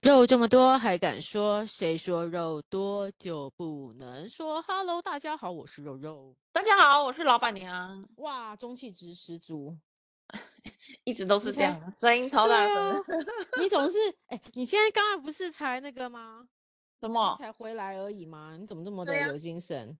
[0.00, 1.64] 肉这么多还敢说？
[1.66, 6.34] 谁说肉多就不能说？Hello，大家好，我是肉肉。
[6.52, 8.02] 大家好，我是老板娘。
[8.16, 9.76] 哇，中气值十足，
[11.04, 12.94] 一直都是这样，声音超大声。
[12.94, 12.98] 啊、
[13.60, 13.98] 你总是
[14.28, 16.48] 哎，你现在刚刚不是才那个吗？
[17.02, 17.36] 什么？
[17.36, 18.56] 才回来而已吗？
[18.58, 19.98] 你怎么这么的有精神？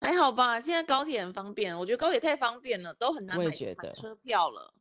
[0.00, 3.38] 还好吧，现在高铁很方便，我觉得高铁太方便了，都很难。
[3.38, 4.74] 买车票了。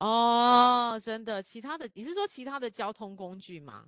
[0.00, 3.84] 哦，真的，其他的你是说其他的交通工具吗？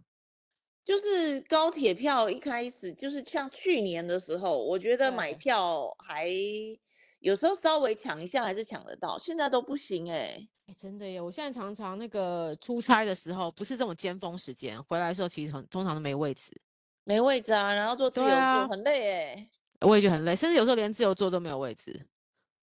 [0.84, 6.28] 就是高铁票一开始就是像去年的时候，我觉得买票还
[7.20, 10.48] 有时候稍微抢一下还是抢得到，现在都不行哎、欸。
[10.66, 11.20] 哎、欸，真的耶！
[11.20, 16.52] 我现在常常那个出差的时候，不是这种尖峰时间，回来的时候其实很通常都没位置，
[17.04, 22.04] 没位置啊，然后坐自由座、啊、很累哎、欸，我也觉得很累，甚至有时候连自由座都没有位置。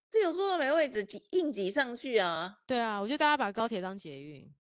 [0.10, 2.58] 自由座都没位置，挤硬挤上去啊！
[2.66, 4.52] 对啊，我觉得大家把高铁当捷运。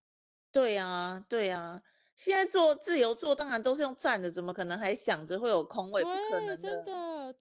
[0.52, 1.82] 对啊，对啊，
[2.16, 6.04] 现在坐自由坐当然都是用站的，怎么可能还想着会有空位？
[6.04, 7.36] 不可能的，真的。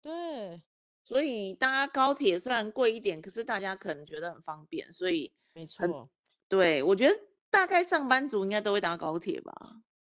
[0.00, 0.62] 对，
[1.04, 6.08] 所以搭高铁虽然贵一点，可是大家可能觉得很方便，所以没错。
[6.48, 7.14] 对，我觉得
[7.50, 9.52] 大概上班族应该都会搭高铁吧？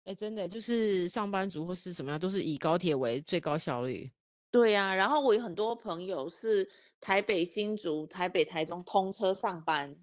[0.03, 4.11] 哎，真的，就是上班族或是什么样，都是以高铁为最高效率。
[4.55, 9.93] 对呀、啊，然后我有很多朋友是台北新竹、台北台中通车上班。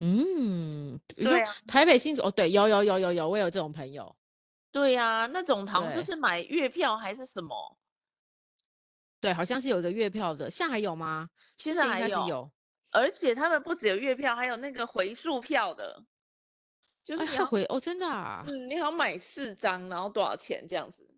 [0.00, 4.16] 嗯，对啊，台北新竹哦，对，有有有有有，我有这种朋友。
[4.72, 7.78] 对呀、啊，那种好像就是买月票还是什么？
[9.20, 11.30] 对，好像是有一个月票的，现在还有吗？
[11.56, 12.50] 其实还是，有，
[12.90, 16.02] 而且他们不只有月票，还有那个回数票的，
[17.04, 18.42] 就是你要、哎、回哦，真的啊？
[18.48, 21.08] 嗯，你好，买四张，然后多少钱这样子？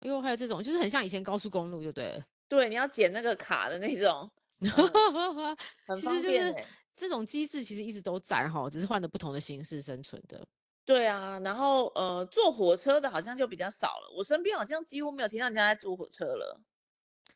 [0.00, 2.24] 因为还有这种，就是很像以前高速公路，就对了。
[2.48, 4.70] 对，你要剪那个卡的那种，嗯、
[5.96, 6.54] 其实就是
[6.94, 10.46] 这种机制，其实一直都在哈，只是换了不同的形式生存的。
[10.84, 14.14] 对啊，然后呃，坐火车的好像就比较少了。
[14.16, 16.60] 我身边好像几乎没有听到人家在坐火车了。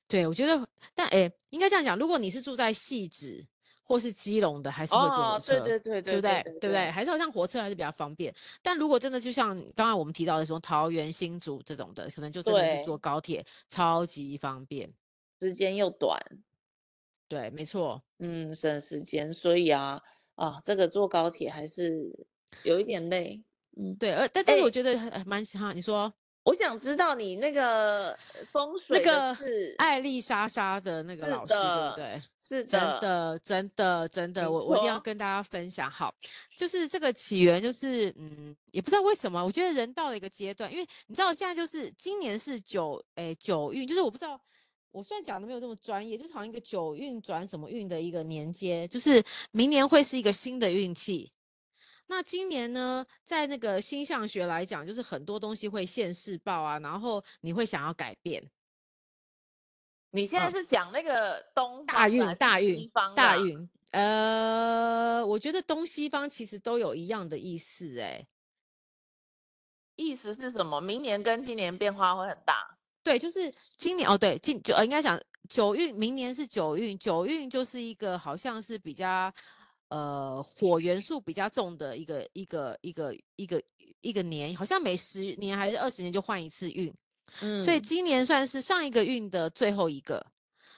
[0.08, 3.46] 对，我觉得，但哎，应该这样讲，如果你是住在汐止。
[3.84, 6.42] 或是基隆的还是会坐火车，哦、对，对，对，对，对，对，对不对？
[6.60, 6.90] 对不对？
[6.90, 8.34] 还是好像火车还是比较方便。
[8.62, 14.92] 但如果真的就像刚刚我们提到的，什么桃园新竹这种的，可能就真的是坐高铁超级方便，
[15.40, 16.20] 时间又短。
[17.28, 19.32] 对，没错，嗯，省时间。
[19.32, 20.00] 所以啊
[20.34, 22.10] 啊，这个坐高铁还是
[22.62, 23.42] 有一点累。
[23.76, 25.76] 嗯，对，呃，但但是我觉得还蛮喜欢。
[25.76, 26.12] 你说。
[26.44, 28.18] 我想知道你那个
[28.50, 32.22] 风水那个是艾丽莎莎的那个老师，对不对？
[32.40, 35.88] 是的，真的，真的，真的，我我一定要跟大家分享。
[35.88, 36.12] 好，
[36.56, 44.38] 就是这个起源，就是嗯，也不知道为什么，我觉得人到了一个阶段，因为你知道现在就是今年是九诶九运，就是我不知道，
[44.90, 49.22] 我虽然讲的没有这么专业，就是好像一个九运转什么运的一个年阶，就是
[49.52, 51.30] 明年会是一个新的运气。
[52.14, 58.50] 那今年呢，在那个星象学来讲，就是很多东西会现世报啊，然后你会想要改变。
[60.10, 62.86] 你现在是讲那个东大运、大运、
[63.16, 63.66] 大运？
[63.92, 68.26] 呃，我觉得东西方其实都有一样的意思，哎，
[69.96, 70.82] 意思是什么？
[70.82, 72.76] 明年跟今年变化会很大。
[73.02, 75.18] 对，就是今年哦，对，今就呃应该讲
[75.48, 79.32] 九运，明年是九运，九运就是一个好像是比较。
[79.92, 83.62] 呃，火元素比较重的一个一个一个一个
[84.00, 86.90] 一个年，好像每十年还是二十年就换一次运，
[87.42, 90.24] 嗯，所以今年算是上一个运的最后一个，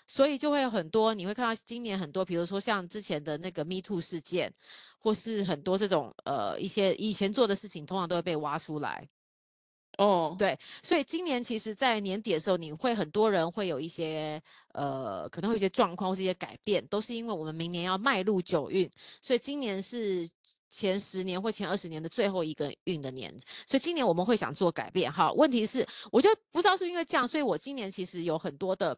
[0.08, 4.52] 所以就会有很多，你会看到今年很多，比如说像之前的那个 Me Too 事件，
[4.98, 9.08] 或是很多这种呃一些以前做的事情，通常都会被挖出来。
[9.98, 18.90] 哦对，所以今年其实，在年底的时候，你会很多人会有一些呃，可能会有一些状况或是一些改变，都是因为我们明年要迈入九运，
[19.22, 20.28] 所以今年是
[20.70, 23.32] 前十年或前二十年的最后一个运的年，
[23.66, 25.12] 所以今年我们会想做改变。
[25.12, 28.96] 哈，问题是，我就不知道是不是因为这样，所以我今年其实有很多的，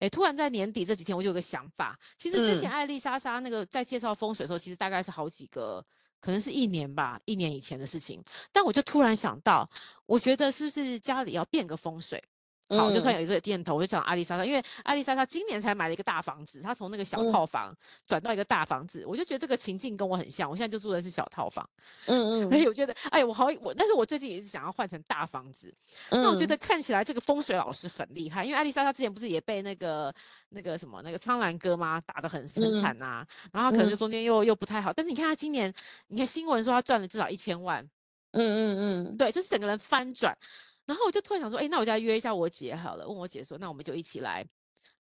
[0.00, 5.84] 诶，突然在年底这几天，我就有个想法，其实之前艾丽莎莎那个在介绍风水的时候，其实大概是好几个。
[6.22, 8.22] 可能是一年吧，一年以前的事情。
[8.52, 9.66] 但我就突然想到，
[10.04, 12.22] 我觉得是不是家里要变个风水？
[12.70, 17.74] 好，就算有一个念头，我就想阿丽莎莎，因为阿丽莎莎今年才买了一个大房子，她从那个小套房
[18.06, 20.48] 转到一个大房子，我就觉得这个情境跟我很像。
[20.48, 21.68] 我现在就住的是小套房，
[22.06, 25.74] 嗯 嗯，所以我觉得，哎，我好，我，但是我最近也是想要换成大房子。
[26.10, 30.14] 那我觉得看起来这个风水老师很厉害，因为阿丽莎莎之前不是也被那个
[30.50, 34.92] 那个什么那个苍兰哥吗打得很很惨呐，然后可能就中间又又不太好。
[34.92, 35.72] 但是你看她今年，
[36.06, 37.82] 你看新闻说她赚了至少一千万，
[38.32, 38.78] 嗯嗯
[39.10, 40.36] 嗯，对，就是整个人翻转。
[40.90, 43.06] 然后我就突然想说，哎，那我就来约一下我姐好了。
[43.06, 44.44] 问我姐说，那我们就一起来，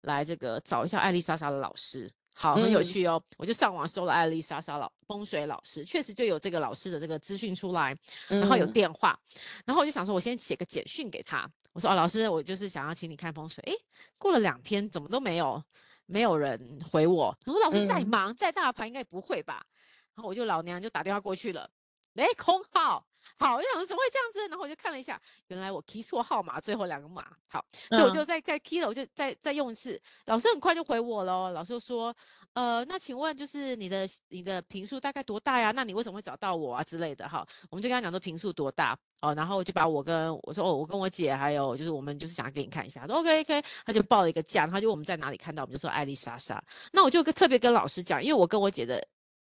[0.02, 2.08] 来这个找一下艾丽莎莎的老师。
[2.36, 3.20] 好，很有趣哦。
[3.20, 7.98] 嗯、我就上网搜了艾丽莎莎老风水老师，确实就有这个老师的这个资讯出来，
[8.28, 11.50] 然后有电话，嗯、然后我就想说，我先写个简讯给他。
[11.74, 13.64] 我说啊，老师，我就是想要请你看风水。
[13.64, 13.74] 诶，
[14.20, 15.60] 过了两天，怎么都没有，
[16.06, 17.36] 没有人回我。
[17.48, 19.66] 我说老师在忙，在、嗯、大盘应该不会吧？
[20.14, 21.68] 然后我就老娘就打电话过去了，
[22.14, 23.04] 诶，空号。
[23.38, 24.48] 好，我就想说怎么会这样子？
[24.48, 27.25] 然后我就看了一下，原来我 key 错号码，最后两个码。
[27.48, 30.00] 好，所以我就再再 key 了，我就再再用一次。
[30.25, 32.16] 老师很快就回我了，老师就说，
[32.54, 35.71] 呃，那请问就是你的你的频数大概多大呀？
[35.71, 37.27] 那你为什么会找到我啊之类的？
[37.27, 46.63] 哈，我们就跟他讲说频数多大哦，然后我就把我跟我说哦，我跟我姐还有就是我们就是想要给你看一下，OK OK，他就报了一个价，他就我们在哪里看到，我们就说艾丽莎莎。
[46.92, 49.04] 那我就跟特别跟老师讲，因为我跟我姐的。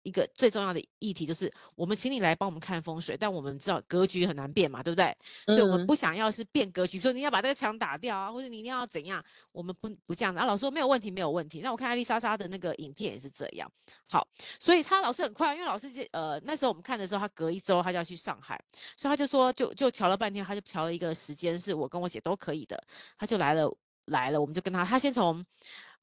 [0.06, 5.06] 一个最重要的议题就是，我们请你来帮我们看风水，但我们知道格局很难变嘛，对不对？
[5.46, 9.20] 嗯、所以我们不想要是变格局，说你要把这个墙打掉啊，或者你一定要怎样，
[9.50, 10.38] 我们不不这样子。
[10.38, 11.60] 啊，老师说没有问题，没有问题。
[11.60, 13.68] 那我看艾丽莎莎的那个影片也是这样。
[14.08, 14.24] 好，
[14.60, 18.62] 所以他老师很快，因为老师呃那时候我们看的时候，他隔一周他就要去上海，
[18.96, 22.80] 所以他就说就就瞧了半天，他就瞧了一个时间是我跟我姐都可以的，
[23.18, 25.44] 他就来了来了，我们就跟他，他先从。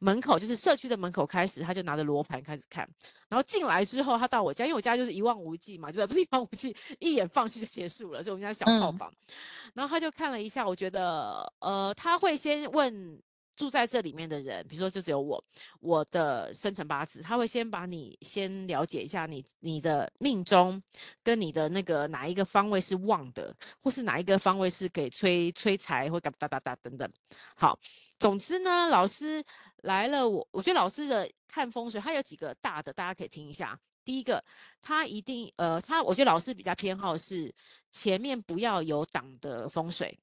[0.04, 2.86] 门口就是社区的门口开始，他就拿着罗盘开始看，
[3.30, 6.08] 然后进来之后，他到我家，因为我家就是一望无际嘛，对不对？
[6.08, 9.10] 不是一望无际，一眼放去就结束了，所以我们家小套房。
[9.10, 13.18] 嗯、然后他就看了一下，我觉得，呃，他会先问
[13.56, 15.42] 住在这里面的人，比如说就只有我，
[15.80, 20.84] 我的生辰八字，他会先把你先了解一下你你的命中
[21.24, 27.10] 跟你的那个哪一个方位是旺的，或是哪一个方位是给催催财或哒哒哒哒等等。
[27.56, 27.80] 好，
[28.20, 29.42] 总之呢，老师。
[29.84, 33.80] 来了我，我我觉得老师的看风水，他有几个大的，大家可以听一下。
[34.06, 34.44] 第一个，
[34.82, 37.54] 他一定呃，他我觉得老师比较偏好是
[37.90, 40.20] 前面不要有挡的风水，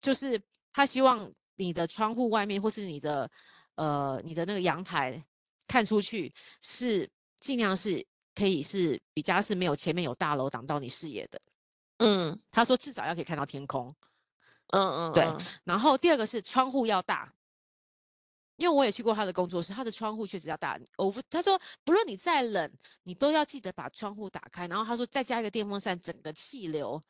[0.00, 0.40] 就是
[0.72, 3.30] 他希望你的窗户外面或是你的
[3.74, 5.22] 呃你的那个阳台
[5.66, 6.32] 看出去
[6.62, 7.10] 是
[7.40, 11.40] 尽量是可以是比较是没有前面有大楼挡到你视野的。
[11.98, 13.94] 嗯，他说至少要可以看到天空。
[14.68, 15.26] 嗯嗯，对。
[15.64, 17.32] 然后第二个是窗户要大。
[18.58, 20.78] 因为我也去过他的工作室，他的窗户确实要大。
[20.96, 22.70] 我他说，不论你再冷，
[23.04, 24.66] 你都要记得把窗户打开。
[24.66, 27.00] 然后他说，再加一个电风扇，整个气流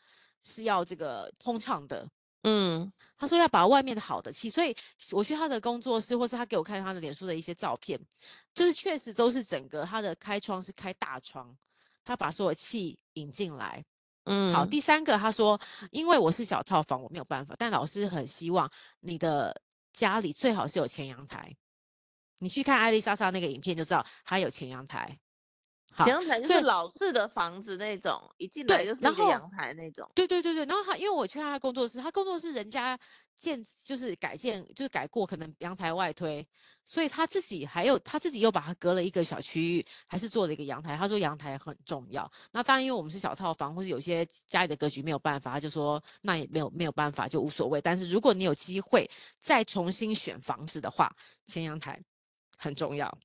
[0.45, 2.07] 是要这个通畅的。
[2.43, 4.77] 嗯，他说要把外面的好的气，所以
[5.13, 7.99] 我去他的工作室，或是他给我看他的脸书的一些照片，
[8.53, 11.57] 就是确实都是整个他的开窗是开大窗，
[12.05, 13.83] 他把所有气引进来。
[14.25, 15.59] 嗯，好，第三个他说，
[15.93, 19.59] 因为我是小套房，我没有办法，但老师很希望你的。
[19.99, 21.57] 家里最好是有前阳台，
[22.39, 25.19] 你去看艾丽莎莎那个影片就知道，她有前阳台。
[26.05, 30.11] 前阳台就是老式的房子那种，一进来就是一个阳台那种。
[30.15, 32.99] 对对对对，然后他因为我去他工作室，他工作室人家
[33.35, 36.47] 建就是改建就是改过，可能阳台外推，
[36.85, 40.97] 所以他自己还有他自己又把它隔了一个小区域，还是做了一个阳台。
[40.97, 42.31] 他说阳台很重要。
[42.53, 47.81] 那当然，因为我们是小套房，或是有些家里的格局没有办法，他就说那也没有没有办法就无所谓。
[47.81, 49.09] 但是如果你有机会
[49.39, 51.15] 再重新选房子的话，
[51.47, 52.01] 前阳台
[52.57, 53.17] 很重要。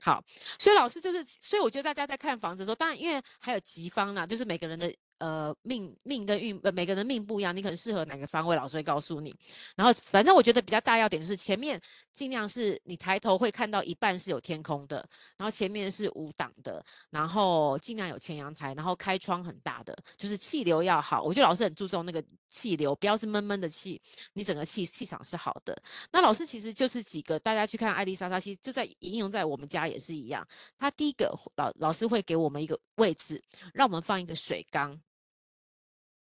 [0.00, 0.24] 好，
[0.58, 4.92] 所以老师就是，所以我觉得大家在看房子的时候，当然因为还有吉方呢，就是每个人的。
[5.20, 9.34] 呃，命命跟运，呃，每个人的命不一样，你可能适合哪个方位，老师会告诉你。
[9.76, 11.78] 然后，反正我觉得比较大要点就是前面
[12.10, 15.06] 尽量是你抬头会看到一半是有天空的，
[15.36, 21.22] 然后前面是无挡的，然后尽量有前阳台，然后开窗很大的，就是气流要好。
[21.22, 24.00] 我觉得老师很注重那个气流，不要是闷闷的气，
[24.32, 25.76] 你整个气气场是好的。
[26.10, 30.46] 那老师其实就是几个，大家去看艾丽莎莎，其实就在应用在我们家也是一样。
[30.78, 33.42] 他第一个老老师会给我们一个位置，
[33.74, 34.98] 让我们放一个水缸。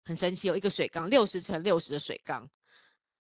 [0.09, 2.49] 很神奇，有一个水缸，六十乘六十的水缸，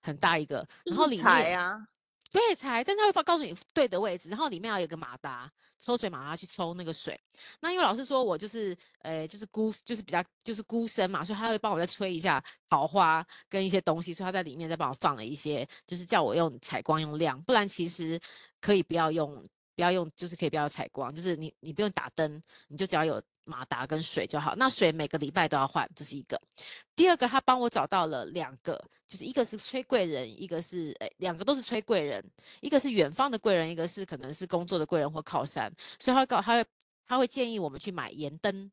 [0.00, 1.86] 很大一个，然后里面呀，
[2.32, 7.20] 对，才，但他会告诉你对的位置，然后里面要有一个马达，抽水马达去抽那个水。
[7.60, 18.18] 那因为老师说我就是，呃，就是孤，就是比较就是孤身嘛，所以他会帮我再吹一下桃花跟一些东西，所以他在里面再帮我放了一些，就是叫我用采光用量，不然其实
[18.62, 19.46] 可以不要用，
[19.78, 23.22] 不要用，就是可以不要采光，就是你你不用打灯，你就只要有。
[23.48, 26.38] 马达跟水就好，那水每个礼拜都要换，这是一个。
[26.94, 32.22] 第二个，他帮我找到了两个，就是一个是催贵人，一个是诶，两个都是催贵人，
[32.60, 36.66] 一个是远方的贵人，一个是可能是工作的贵人或靠山，所以他会告，他会
[37.06, 38.70] 他会建议我们去买盐灯，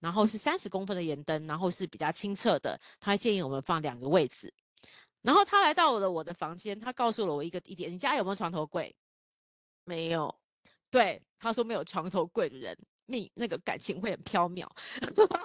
[0.00, 4.50] 然后是三十公分的盐灯，然后是比较清澈的，他会建议我们放两个位置。
[5.20, 8.96] 然后他来到了我的房间，他告诉了我一个一点，你家有没有床头柜？
[9.86, 10.32] 没有。
[10.90, 12.76] 对，他说没有床头柜的人。
[13.08, 14.66] 命那个感情会很飘渺，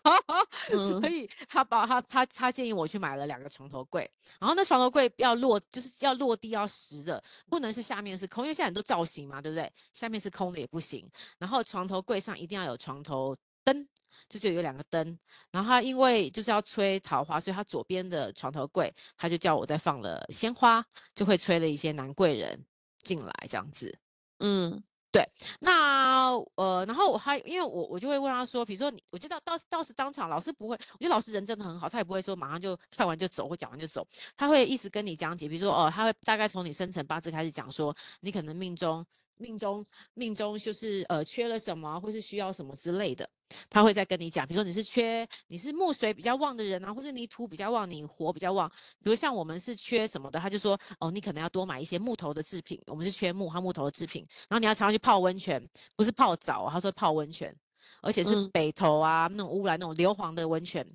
[0.90, 9.72] 所以他把他他他建议我去买了两个床头柜，然后那床头柜要落就是要落地要实的，不能是下面是空，因为现在很多造型嘛，对不对？
[9.94, 11.08] 下面是空的也不行。
[11.38, 13.88] 然后床头柜上一定要有床头灯，
[14.28, 15.20] 就是有两个灯。
[15.52, 20.84] 然后他因为就是要吹桃花，所以他左边的床头柜他就叫我再放了鲜花，
[21.14, 22.66] 就会吹了一些男贵人
[23.04, 23.96] 进来这样子。
[24.42, 24.84] 嗯。
[25.14, 25.22] 对，
[25.60, 34.08] 那呃，然后我还因为我我就会问他说，比如说你，我觉得到到时当场老师不会，我觉得老师人真的很好，他也不会说马上就看完就走或讲完就走，
[34.38, 39.06] 他会一直跟你讲解，比如说哦，他会大概从你生辰八字开始讲说，你可能命中。
[39.42, 39.84] 命中
[40.14, 43.28] 命中就是呃缺了什么，或是需要什么之类的，
[43.70, 44.48] 他会再跟你讲。
[44.48, 48.72] 比如说你是缺你是木水比较旺的人啊，或是你土比较旺，你火比较旺。
[49.04, 52.80] 比如像我们是缺什么的，他就说哦，你可能要多买一些木头的制品。
[52.86, 55.62] 我们是缺木和木头的制品，然后你要常常去泡温泉，
[55.96, 57.54] 不是泡澡，他说泡温泉，
[58.02, 60.86] 而且是北投啊、嗯、那种乌来那种硫磺的温泉。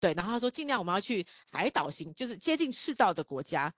[0.00, 3.72] 对，然后他说尽量我们要去海岛型，就是接近赤道的国家。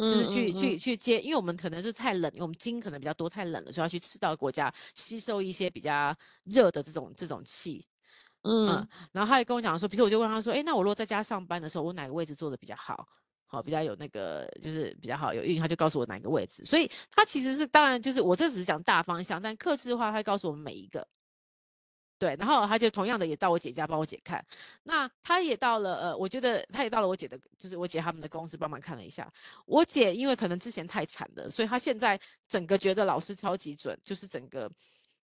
[0.00, 6.14] 就是去、嗯嗯嗯、去去接，因为我们可能是太冷，我们金可能比较多，太冷了，所以要去赤道国家吸收一些比较
[6.44, 7.86] 热的这种这种气。
[8.42, 13.06] 嗯，嗯，然后他也跟我讲说，比如说我就问他说，哎，那我如果在家上班的时候，我哪个位置坐的比较好？
[13.46, 16.64] 好，比较有那个就是比较好有运，他就告诉我哪个位置。
[16.64, 21.06] 所以他其实是当然就是我这只是讲大方向，但克制化他会告诉我们每一个。
[22.20, 24.44] 对，然后他就同样的也到我姐家帮我姐看，
[24.82, 29.32] 那他也到了，呃，我觉得他也到了我姐的，就是我姐他们的公司帮忙看了一下。
[29.64, 34.70] 我姐因为可能之前太惨了，所以她现在整个觉得老师超级准，就是整个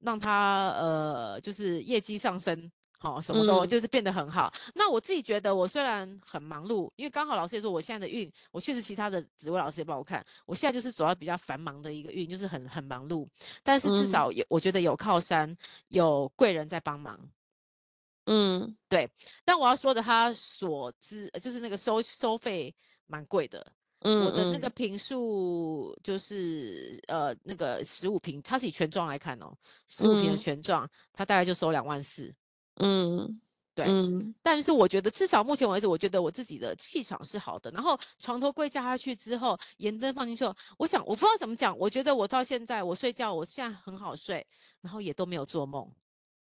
[0.00, 2.72] 让她呃就是业绩上升。
[3.00, 4.52] 好，什么都就是变得很好。
[4.66, 4.72] 嗯。
[4.74, 13.26] 那我自己觉得，我虽然很忙碌，因为刚好老师也说我现在的运，我确实其他的紫微老师也帮我看，我现在就是走到比较繁忙的一个运，就是很很忙碌。
[13.62, 15.56] 但是至少有，我觉得有靠山，
[15.88, 17.18] 有贵人在帮忙。
[18.26, 19.08] 嗯，对。
[19.44, 22.74] 但我要说的，他所知就是那个收收费
[23.06, 23.64] 蛮贵的。
[24.00, 29.52] 嗯，我的那个平数就是呃那个十五平，它是以全幢来看哦，
[29.88, 32.32] 十五平的全幢，它大概就收两万四。
[32.78, 33.40] 嗯，
[33.74, 37.70] 对，嗯，但是我觉得至少目前为止，我觉得我自己的气场是好的。
[37.70, 44.46] 然后床头柜加下去之后，盐灯放进去后，我想我不知道怎么讲，我觉得我到现在我睡觉，我现在很好睡，
[44.80, 45.90] 然后也都没有做梦。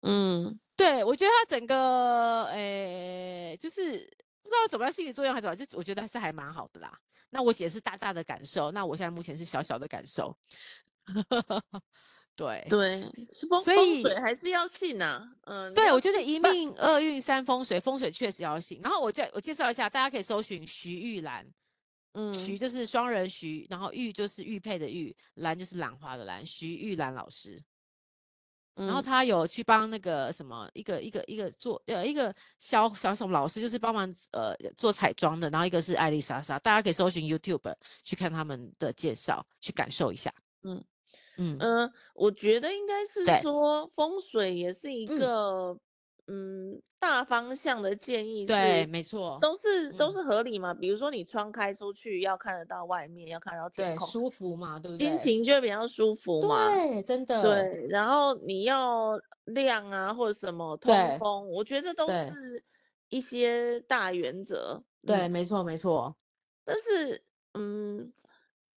[0.02, 3.92] 嗯，对，我觉得它整个，诶，就是
[4.42, 6.98] 不知道怎么样心理作用还是怎么，就我觉得还是还蛮好的啦。
[7.30, 10.38] 那我姐是大大的感受，那我现在目前是小小的感受。
[12.38, 13.02] 对对，
[13.64, 15.28] 所以风水还是要信呐、啊。
[15.46, 18.80] 嗯，对，我觉得一命二运三风水，风水确实要信。
[18.84, 21.44] 然后我介我介绍一下，大家可以搜寻徐玉兰，
[22.14, 27.60] 嗯，徐就是双人徐，然后玉就是玉佩的玉，兰就是兰花的兰，徐玉兰老师。
[28.76, 35.50] 然后他有去帮那个什么一个一个一个做呃一个小小什么老师，就是帮忙呃做彩妆的。
[35.50, 40.32] 然后一个是艾丽莎莎，大家可以搜寻 YouTube 去看他们的介绍，去感受一下。
[40.62, 40.86] 嗯。
[41.38, 45.78] 嗯嗯、呃，我觉得应该是说风水也是一个
[46.28, 50.72] 嗯，嗯大方向的建议，对，没错，都是都是合理嘛。
[50.74, 55.08] 嗯、比如说你窗开出去要看得到外面，要看到天空，对，舒服嘛，对不对？
[55.08, 57.88] 心情就会比较舒服嘛，对，真的，对。
[57.90, 62.64] 然后你要亮啊或者什么通风，我觉得都是
[63.10, 66.18] 一些大原则，对，嗯、对没错没错。
[66.66, 68.12] 但是嗯。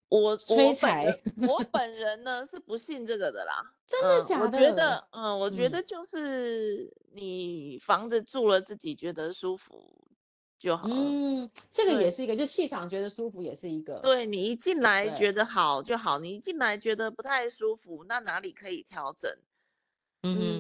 [0.10, 1.06] 我催财，
[1.48, 3.74] 我本人呢是不信这个的啦。
[3.86, 4.46] 真的假的？
[4.46, 9.84] 我觉得，嗯，我觉得就是你房子住了，自己觉得舒服
[10.58, 10.94] 就好了。
[10.96, 14.00] 嗯，这个也是一个，就气场觉得舒服也是一个。
[14.00, 19.32] 对，你一进来觉得好就好，你一进来觉得不太舒服，那哪里可以调整？
[20.24, 20.59] 嗯，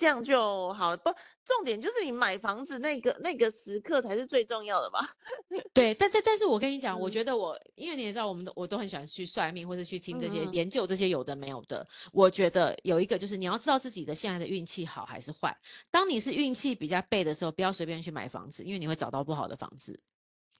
[0.00, 0.96] 这样就好了。
[0.96, 1.10] 不，
[1.44, 5.14] 重点就是你买房子那个那个时刻才是最重要的吧？
[5.74, 11.86] 对，但是但是我跟你讲，嗯、我觉得我，因为你也知道，我们都我都很喜欢去算命或者去听这些、嗯、研究这些有的没有的。
[12.12, 15.54] 我觉得有一个就是你要知道自己的现在的运气好还是坏。
[15.90, 20.00] 当你是运气比较背的时候，不要随便去买房子，因为你会找到不好的房子。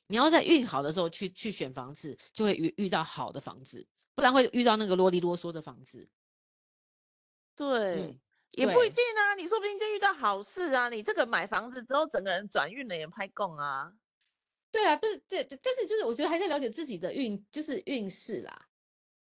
[0.06, 6.06] 你要在运好的时候去去选房子，就会遇遇到好的房子，不然会遇到那个啰里啰嗦的房子。
[7.56, 8.02] 对。
[8.02, 8.20] 嗯
[8.52, 10.88] 也不一定啊，你说不定就遇到好事啊！
[10.88, 13.92] 你这个买房子之后，整个人转运了也拍供啊。
[14.72, 18.66] 对啊，就是对，但是就是我觉得还在了解自己的运，就是运势啦，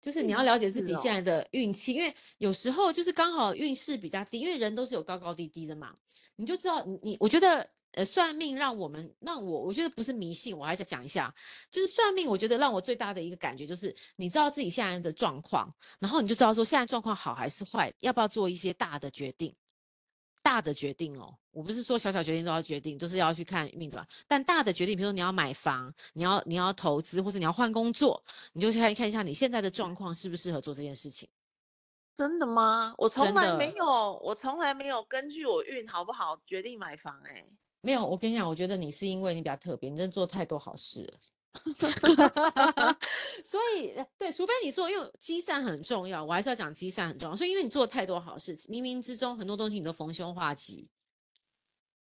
[0.01, 5.93] 就是你要了解自己现在的运气，因为有时候就是刚好运势比较低，因为人都是有高高低低的嘛，
[6.35, 7.69] 你就知道你你，我觉得。
[7.93, 11.33] 呃，算命让我们让我，我觉得不是迷信，我还是讲一下，
[11.71, 19.55] 就是算命，我觉得让我最大的一个感觉就是，你知道自己现在的状况，然后你就知道说现在状况好还是坏，要不要做一些大的决定。
[20.41, 24.05] 大的决定哦，我不是说小小决定都要决定，就是要去看命怎么。
[24.25, 31.27] 但大的决定，比如说你要买房，你要你要投资，或者你要换工作，你就去看看一下你现在的状况适不适合做这件事情。
[32.15, 32.95] 真的吗？
[32.97, 37.45] 我从来没有，我从来没有根据我运好不好决定买房哎、欸。
[37.81, 41.13] 没有，我跟你讲，我觉得你是因为你比较特别，你真的做太多好事了。
[43.43, 47.35] 所以对，除非你做，因为积善很重要，我还是要讲积善很重要。
[47.35, 50.87] 所以因为你做太多好事，冥冥之中很多东西你都逢凶化吉。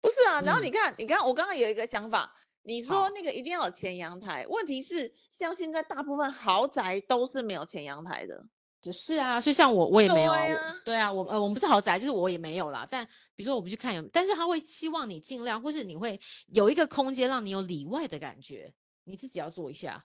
[0.01, 8.46] 不是啊，然后你看，嗯、你看，我刚刚有一个想法，你说那个一定要有前阳台，问题是像现在大部分豪宅都是没有前阳台的。
[8.81, 10.31] 就是啊，就像我，我也没有。
[10.31, 12.88] 对啊，对啊，我呃，我们不是豪宅，就是我也没有啦。
[12.89, 13.05] 但
[13.36, 16.19] 比如说我们去看有，但是他会希望你尽量，或是你会
[16.53, 20.03] 有一个空间让你有里外的感觉，你自己要做一下。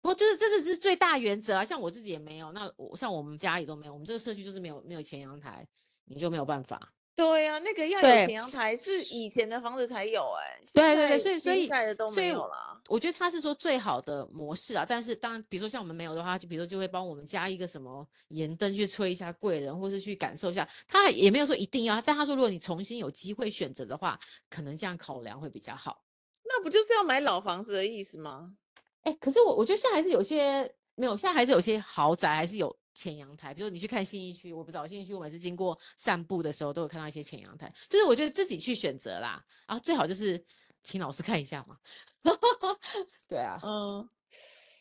[0.00, 5.66] 不过就是这是是最大原则啊，像我自己也没有，那我像我们家里都没有，我们这个社区就是没有没有前阳台，
[6.04, 6.92] 你就没有办法。
[7.18, 10.64] 对呀、啊，那个要有前阳台是以前的房子才有哎、欸。
[10.72, 12.80] 对对对，所以所以现在的都没有了。
[12.86, 20.66] 我觉得他是说最好的模式啊，但是当然，比如说像我们没有的话，就比如说就会帮我们加一个什么盐灯去催一下贵人，或是去感受一下。
[20.86, 24.16] 他也没有说一定要，但他说如果你重新有机会选择的话，
[24.48, 26.00] 可能这样考量会比较好。
[26.44, 28.52] 那不就是要买老房子的意思吗？
[29.02, 32.74] 哎，可是我我觉得现在还是有些没有，现在还是有些豪宅还是有。
[32.98, 40.44] 前阳台，比如你去看信义区，我不知道信义区，我每次经过散步的时候，都有看到一些前阳台，就是我觉得自己去选择啦，然后最好就是
[40.82, 41.78] 请老师看一下嘛。
[43.28, 44.10] 对啊，嗯，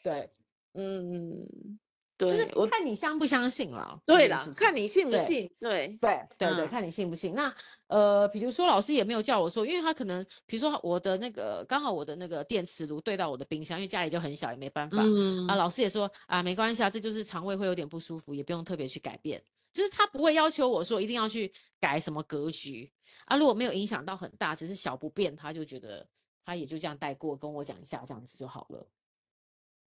[0.04, 0.32] 对，
[0.74, 1.80] 嗯。
[2.18, 4.02] 对，就是看你相不相信了。
[4.06, 5.50] 对了，看你信不信。
[5.60, 7.34] 对对对对，看你信不信。
[7.34, 7.54] 那
[7.88, 14.98] 呃，比如说老师也没有叫我说，因为他可能，比如说我的那个刚好我的那个电磁炉对到我的冰箱，因为家里就很小，也没办法。
[15.02, 19.42] 嗯啊，老师也说啊，没关系啊，这就是肠胃会有点不舒服，也不用特别去改变。
[19.72, 22.92] 就是他不会要求我说一定要去改什么格局
[23.26, 26.04] 啊，如果没有影响到很大，只是小不便，他就觉得
[26.44, 28.88] 他也就这样带过，跟我讲一下这样子就好了。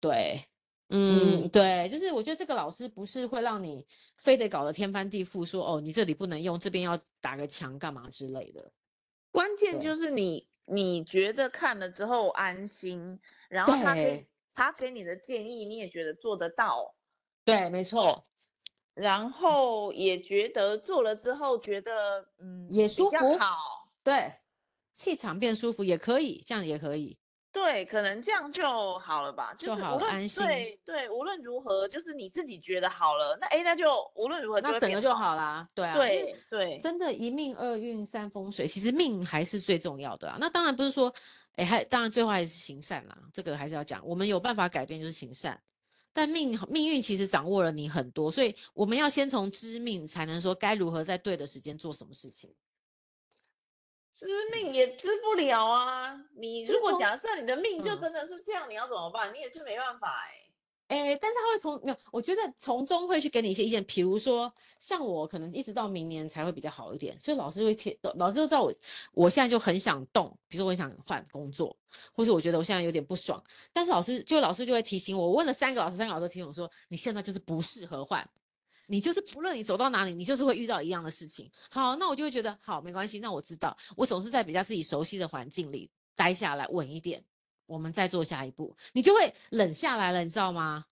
[0.01, 0.41] 对。
[0.92, 8.73] 嗯，对，就是我觉得这个老师不是会让你非得搞得天翻地覆，说哦，你这里不能用，这边要打个墙干嘛之类的。
[9.30, 16.94] 关键就是你你觉得看了之后安心，然后他给他给你的建议你也觉得做得到，
[17.44, 18.26] 对，没错。
[18.94, 23.57] 然后也觉得做了之后觉得嗯也舒服，好，
[24.03, 24.35] 对，
[24.92, 27.16] 气场变舒服也可以，这样也可以。
[27.53, 30.45] 对，可能这样就好了吧，就是无论，好安心。
[30.45, 35.69] 对对，无论如何，就是你自己觉得好了，那哎，那就无论如何，那整个就好啦。
[35.75, 40.37] 对啊，对对，真的，一命二运三风水，其实命还是最重要的啊。
[40.39, 41.13] 那当然不是说，
[41.57, 44.01] 哎，还当然最后还是行善啦，这个还是要讲。
[44.07, 45.61] 我们有办法改变就是行善，
[46.13, 52.49] 但命命运其实掌握了你很多，所以我们要先从知命，才能说该如何在对的时间做什么事情。
[54.20, 56.14] 知命也知不了啊！
[56.37, 59.33] 你如果假设你的命就真的是这样，嗯、你要怎么办？
[59.33, 61.12] 你也是没办法哎、欸。
[61.12, 63.83] 哎，但是他会从没有，我觉得从中会去给你一些意见。
[63.85, 68.74] 比如说，像我可能一直到明年才会比较好一点，所以老师会贴，老师就知道我
[69.14, 71.74] 我现在就很想动，比如说我想换工作，
[72.12, 75.28] 或是我觉得我现在有点不爽，但是老师就老师就会提醒我。
[75.28, 78.28] 我问了三个老师，三个老师都提醒我说，你现在就是不适合换。
[78.90, 81.48] 你就是不论你走到哪里，你就是会遇到一样的事情。
[81.70, 83.20] 好，那我就会觉得好，没关系。
[83.20, 87.24] 那我知道，我总是在比较自己熟悉的环境里待下来稳一点，
[87.66, 90.85] 我们再做下一步，你就会冷下来了，你知道吗？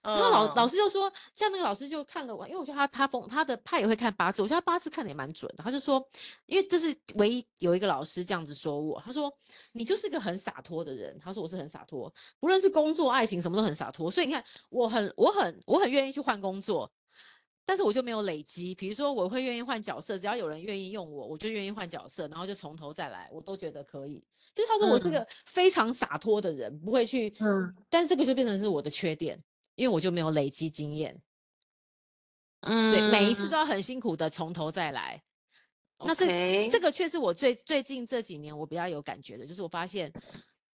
[0.00, 5.62] 然后老老师就说，这样那个老师就看了我，因为我觉得他他风他的他也会看八字，我觉得他八字看的也蛮准的。
[5.62, 6.04] 他就说，
[6.46, 9.32] 因为这是唯一有一个老师这样子说我，他说
[9.70, 11.16] 你就是个很洒脱的人。
[11.22, 14.10] 他说我是很洒脱，不论是工作、爱情什么都很洒脱。
[14.10, 16.90] 所以你看，我很我很我很愿意去换工作。
[17.64, 24.22] 但是我就没有累积，比如说我会愿意换角色，只要有人愿意用我，我就愿意换角色，然后就从头再来，我都觉得可以。
[24.52, 29.40] 就是他说我是个非常洒脱的人，嗯、不会去，嗯，但是这个就变成是我的缺点，
[29.76, 31.16] 因为我就没有累积经验，
[32.62, 35.22] 嗯，对，每一次都要很辛苦的从头再来。
[35.98, 40.12] 嗯、那这.这个却是我最最近这几年我比较有感觉的，就是我发现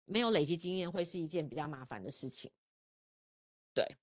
[0.04, 2.50] 没有累积经验会是一件比较麻烦的事情。
[3.72, 3.96] 对，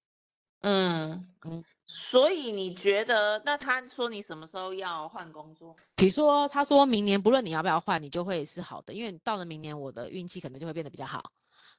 [0.61, 1.63] 嗯嗯。
[1.89, 5.75] 嗯所以你觉得，那他说你什么时候要换工作？
[5.95, 11.31] 比如说，他说明年不论你要不要换，你就会是好的，因为到了明年，我的运气可能就会变得比较好，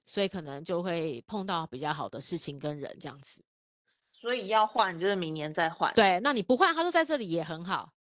[0.06, 3.40] 所以可能就会碰到比较好的事情跟人这样子。
[4.10, 5.94] 所以要换就是明年再换。
[5.94, 7.92] 对，那你不换，他说在这里也很好。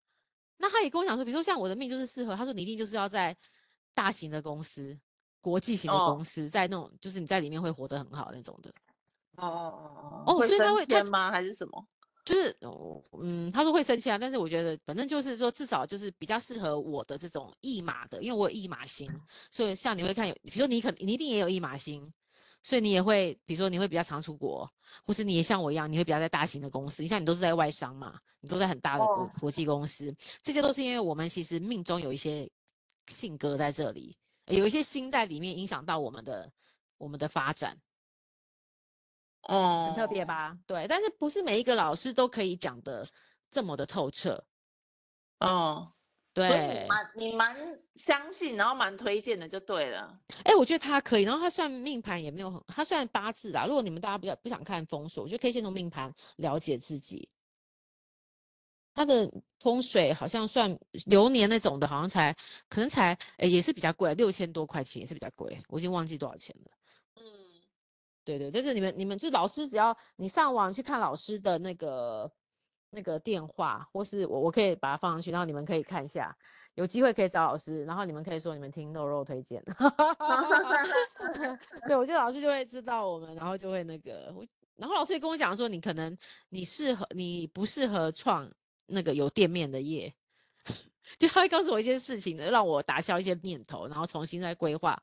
[0.58, 3.38] 那他也跟我讲说，比如说像我的命就是适合，他说你一定就是要在
[3.94, 5.00] 大型的公司、
[5.42, 8.72] 国际型的公司，哦、在那种就是你在里面会活得很好那种的。
[9.36, 11.32] 哦哦哦哦，所以他会升迁吗？
[11.32, 11.88] 还是什么？
[12.30, 12.56] 就是，
[13.20, 19.10] 嗯，他说会生气啊，但是我觉得反正就是说，至少就是比较适合我的这种驿马的，因为我有驿马星，
[19.50, 22.14] 所以像你会看有，比如说你可你一定也有驿马星，
[22.62, 24.72] 所以你也会，比如说你会比较常出国，
[25.08, 32.48] 或是你也像我一样，你会比较在大型的公司，你像你都是在外商嘛，你都在很大的国国际公司，这些都是因为我们其实命中有一些
[33.08, 34.16] 性格在这里，
[34.46, 36.48] 有一些心在里面影响到我们的
[37.00, 37.76] 我们的发展。
[39.44, 40.58] 哦，很特别吧？
[40.68, 43.08] 对，但是不是每一个老师都可以讲的
[43.50, 44.44] 这么的透彻。
[45.40, 45.92] 哦，
[46.34, 50.20] 对，你蛮你蛮相信，然后蛮推荐的，就对了。
[50.44, 53.66] 哎、欸，我觉得他可以，然后他算命盘也没有很，他算八字啊。
[53.66, 57.30] 如果你们大家比较不想看风水，我觉得可以先从命盘了解自己。
[58.94, 62.36] 他的风水好像算流年那种的，好像才
[62.68, 66.72] 可能才也是比较贵，六千多块钱也是比较贵，我已经忘记多少钱了。
[68.38, 72.32] 对对，但是你们你们就老师，只要你上网去看老师的那个
[72.92, 76.36] 那个电话，或是我我可以把它放上去，然后你们可以看一下，
[76.76, 79.64] 有机会可以找老师，然后你们可以说你们听肉肉推荐。
[81.88, 86.16] 对，我觉得老师就会知道我们，然后就会那个我，然后老师也跟我讲说，你可能
[86.50, 88.48] 你适合你不适合创
[88.86, 90.14] 那个有店面的业，
[91.18, 95.02] 就他会告诉我一些事情，让我打消一些念头，然后重新再规划。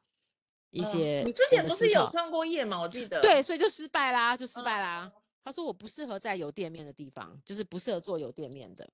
[0.76, 2.78] 一些、嗯，你之前不是有创过业吗？
[2.80, 3.20] 我记得。
[3.20, 5.10] 对，所以就失败啦，就失败啦。
[5.12, 8.88] 嗯、他说我不适合在有店面的地方，就是不适合做有店面的，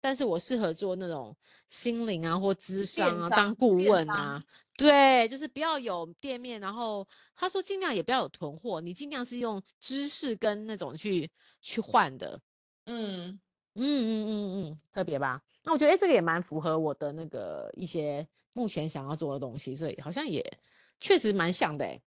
[0.00, 1.34] 但是我适合做那种
[1.70, 4.42] 心灵啊或咨商啊，当顾问啊。
[4.76, 12.40] 对，就是不要有店面，然后他说尽量也不要有囤货，你尽量是用知识跟那种去去换的。
[12.86, 13.38] 嗯
[13.74, 15.40] 嗯嗯嗯嗯，特别吧？
[15.62, 20.44] 那我觉得哎，这个也蛮符合我的那个一些目前想要做的东西，所以好像也。
[21.00, 22.02] 确实蛮像的、欸、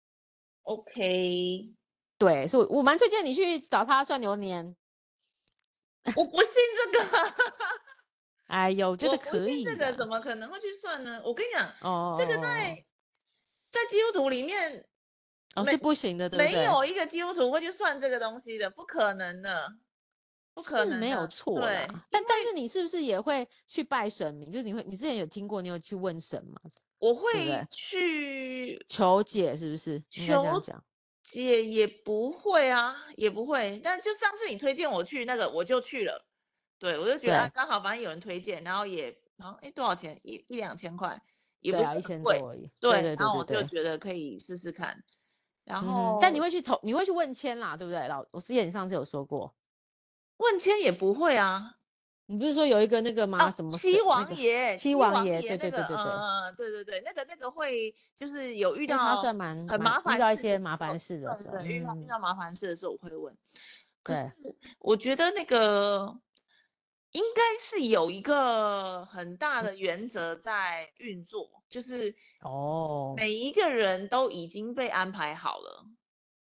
[0.63, 1.75] OK，
[2.17, 4.77] 对，所以我蛮推荐你去找他算流年。
[6.17, 6.53] 我不信
[6.93, 7.35] 这个，
[8.49, 9.65] 哎呦，我觉得可以。
[9.65, 11.21] 这个怎么可能会去算呢？
[11.25, 12.85] 我跟你讲，哦，这个在
[13.71, 14.87] 在基督徒里面
[15.57, 16.55] 哦是不行的，对不对？
[16.55, 19.73] 没有一个基督徒会去算这个东西的，不可能的，
[20.53, 21.59] 不可能没有错。
[21.61, 24.51] 对，但但是你是不是也会去拜神明？
[24.51, 26.61] 就是你会，你之前有听过，你有去问神吗？
[27.05, 30.03] 我会去求解，是不是？
[30.09, 30.59] 求
[31.23, 33.79] 解也不会啊，也不会。
[33.85, 36.25] 但就上次你推荐我去那个，我就去了。
[36.79, 40.19] 对，我就觉得刚好，反正有人推荐，然后也，然后哎，多少钱？
[40.23, 41.21] 一一两千块，
[41.61, 42.71] 也不是一千多而已。
[42.81, 45.05] 对，对对，然后我就觉得可以试试看。
[45.65, 48.09] 然后，但你会去投，你会去问签啦，对不对？
[48.09, 49.55] 老，我之前你上次有说过，
[50.39, 51.77] 问签也不会啊。
[52.27, 53.47] 你不是说有一个那个吗？
[53.47, 54.75] 哦、什么七王爷？
[54.75, 63.37] 七王爷，对对对对对，嗯，对对对，那个那个会就是有遇到他算蛮很麻烦，遇到一些麻烦事的时候，遇到遇到麻烦事的时候我会问。
[64.03, 66.19] 对，可是我觉得那个
[67.13, 75.87] 应该是有一个很大的原则在运作，就是哦，每一个人都已经被安排好了，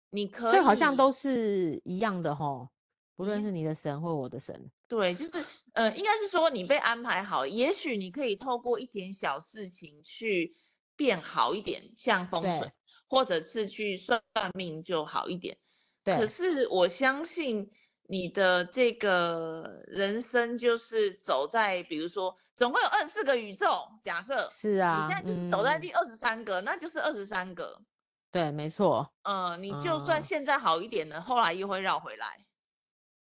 [0.10, 2.69] 你可以，这好像都是一样的哦，
[3.15, 10.55] 不论是你的神或我的神，对，就是，呃，应该是说你被安排好了，也许你可以透过一点小事情去
[10.95, 12.71] 变好一点，像风水，
[13.07, 14.21] 或者是去算
[14.53, 15.57] 命就好一点。
[16.03, 16.17] 对。
[16.17, 17.71] 可是我相信
[18.07, 27.81] 你的这个人生就是走在，比如说，总共有二十四个宇宙，假设是啊，你现在就是走在第二十三个，嗯，那就是二十三个。
[28.29, 29.13] 对，没错。
[29.23, 32.38] 呃，你就算现在好一点了，嗯，后来又会绕回来。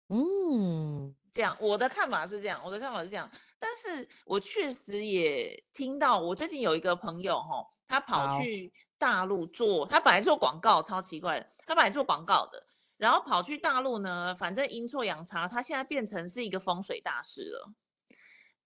[0.09, 12.67] 嗯，这样，我的看法是这样，我的看法是这样，但是我确实也听到，我最近有一个朋友哈，他跑去大陆做，他本来做广告，超奇怪的，他本来做广告的，
[12.97, 17.73] 然后跑去大陆呢，反正阴错阳差，他现在变成是一个风水大师了，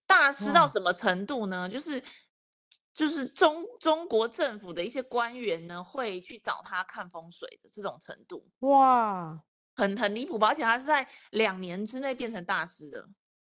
[0.07, 1.69] 大师到什么程度呢？
[1.69, 2.03] 就是
[2.95, 9.43] 就是中中国政府的一些官员呢，会去找他看风水的这种程度，哇。
[9.75, 13.09] 很很离谱吧，而且他是在两年之内变成大师的，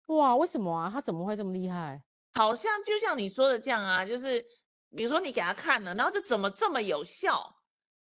[0.07, 0.35] 哇！
[0.35, 0.89] 为什么啊？
[0.93, 2.01] 他怎么会这么厉害？
[2.33, 4.45] 好像就像你说的这样啊，就是
[4.95, 7.55] 比如说你给他看了，然后就怎么这么有效？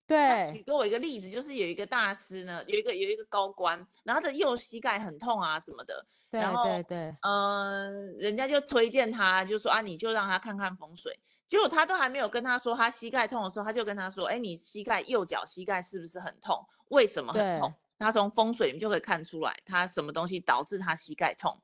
[0.07, 11.19] 对，举给我一个例子，就是有一个大师呢，有一个有一个高官，然后他的右膝盖很痛啊什么的，对对对，嗯、呃，人家就推荐他，就说啊，你就让他看看风水。
[11.47, 16.67] 结果他都还没有跟他说他膝盖痛的时候，他就跟他说，哎，你膝盖右脚膝盖是不是很痛？
[16.89, 17.75] 为什么很痛？
[18.03, 21.63] 他从风水里面就可以看出来，他什么东西导致他膝盖痛。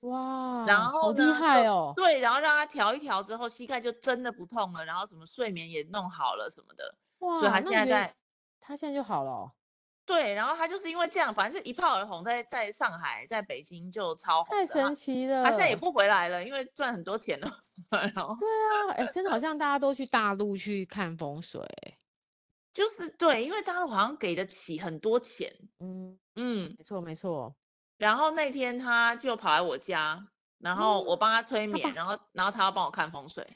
[0.00, 1.92] 哇，然后好厉害哦！
[1.94, 4.82] 对，然后让他调一调之后，膝盖就真的不痛了。
[4.82, 6.94] 然后什么睡眠也弄好了什么的。
[7.18, 8.14] 哇，所以他现在在，
[8.60, 9.52] 他现在就好了哦。
[10.06, 15.44] 对，然后他就是因为这样，反正是一炮而红，在在上海，在北京就超红，太神奇了。
[15.44, 17.58] 他现在也不回来了，因为赚很多钱了。
[17.90, 21.62] 然后对啊，哎，真的好 像大家都去大陆去看风水，
[22.80, 25.54] 就是对，因为大陆好像给得起很多钱。
[25.80, 27.54] 嗯嗯，没错没错。
[27.98, 30.26] 然后那天他就跑来我家，
[30.60, 33.46] 然后我帮他催眠，嗯、然后然后他要帮我看风水。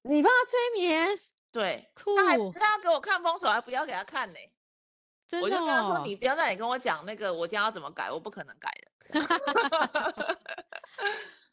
[0.00, 1.10] 你帮他催眠？
[1.52, 2.16] 对，酷。
[2.16, 4.38] 他还他要给我看风水，还不要给他看呢。
[5.28, 9.20] 真的、哦，我就跟他说：“你不要在这里跟我讲那个我家要怎么改，我不可能改的。”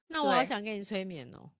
[0.08, 1.52] 那我好想给你催眠哦，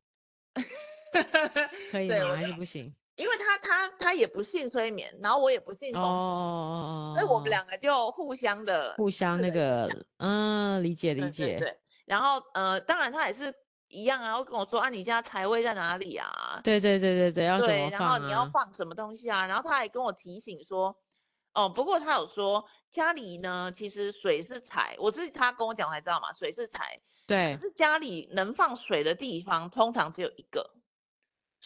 [1.92, 2.34] 可以吗？
[2.34, 2.96] 还是不行？
[3.18, 11.46] 因为他他他也不信催眠，然后我也不信风水哦，所以我们两个就互相的互相那个嗯，理解理解。
[11.46, 13.54] 对，对，对，然后呃，当然他也是
[13.90, 16.62] 一样啊，会跟我说啊，你家财位在哪里啊？
[16.64, 18.00] 对对对对对，要怎么放啊？
[18.00, 19.46] 然后你要放什么东西啊？
[19.46, 20.96] 然后他还跟我提醒说。
[21.54, 27.02] 哦，不过他有说家里呢，其实水是财，我是他跟我讲，我才知道嘛，水是财。
[27.26, 27.56] 对。
[27.56, 30.70] 可是家里能放水的地方通常只有一个，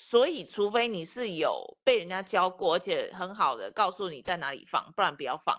[0.10, 5.58] 所以除非你是有被人家教过，而且很好的告诉你在哪里放，不然不要放。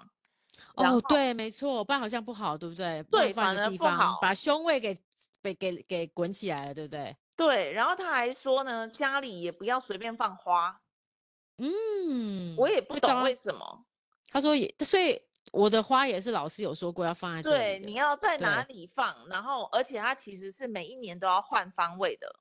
[0.75, 3.03] 哦，对，没错，不然好像不好，对不对？
[3.11, 4.97] 对，反而不好，把胸位给
[5.43, 7.17] 给给给滚起来了，对不对？
[7.37, 10.81] 对，然后他还说呢，家里也不要随便放花。
[11.59, 13.85] 嗯，我也不懂为什么。
[14.31, 15.21] 他说也，所以
[15.53, 17.57] 我的花也是老师有说过要放在这里。
[17.57, 22.35] 对，你要在哪里放，然后而且它其实是每一年都要换方位的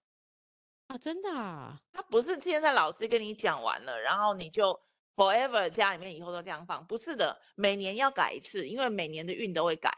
[0.92, 1.80] 啊，真的啊？
[1.94, 4.78] 他不是现在老师跟你讲完了，然后你就
[5.16, 9.90] forever 家里面以后都这样放，不是的，每年要改一次，因为每年的运都会改。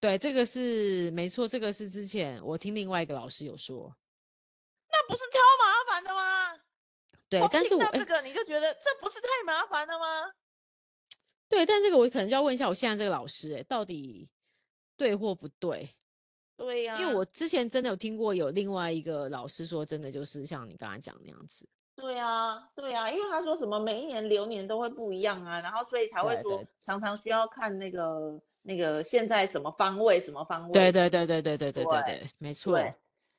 [0.00, 3.96] 对，这个是没错，这个是之前我听另外一个老师有说，
[4.90, 6.60] 那不是超麻烦的吗？
[7.30, 10.30] 对，但是我这个你就觉得这不是太麻烦了吗？
[11.48, 14.28] 对，但这个我可能就要问一下我现在这个老师，哎，到底
[14.94, 15.88] 对或不对？
[16.56, 21.68] 对呀、啊，因为我之前真的有听过有另外一个老师说，真的就是像你刚才讲那样子。
[21.96, 30.72] 对呀、啊，对呀、啊，因为他说什么每一年流年都会不一样啊，然后所以才会说常常需要看那个那个现在什么方位什么方位。
[30.72, 32.78] 对对对对对对对对对，没错。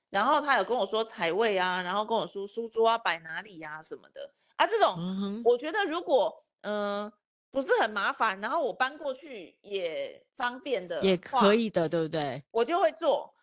[0.10, 7.04] 然后他有跟我说财位啊，然后跟我说书桌啊摆哪里呀、啊、什么的啊，这种、嗯、我觉得如果嗯。
[7.04, 7.14] 呃
[7.56, 12.44] 不是很麻烦，然后我搬过去也方便的，也可以的，对不对？
[12.52, 13.34] 我就会做，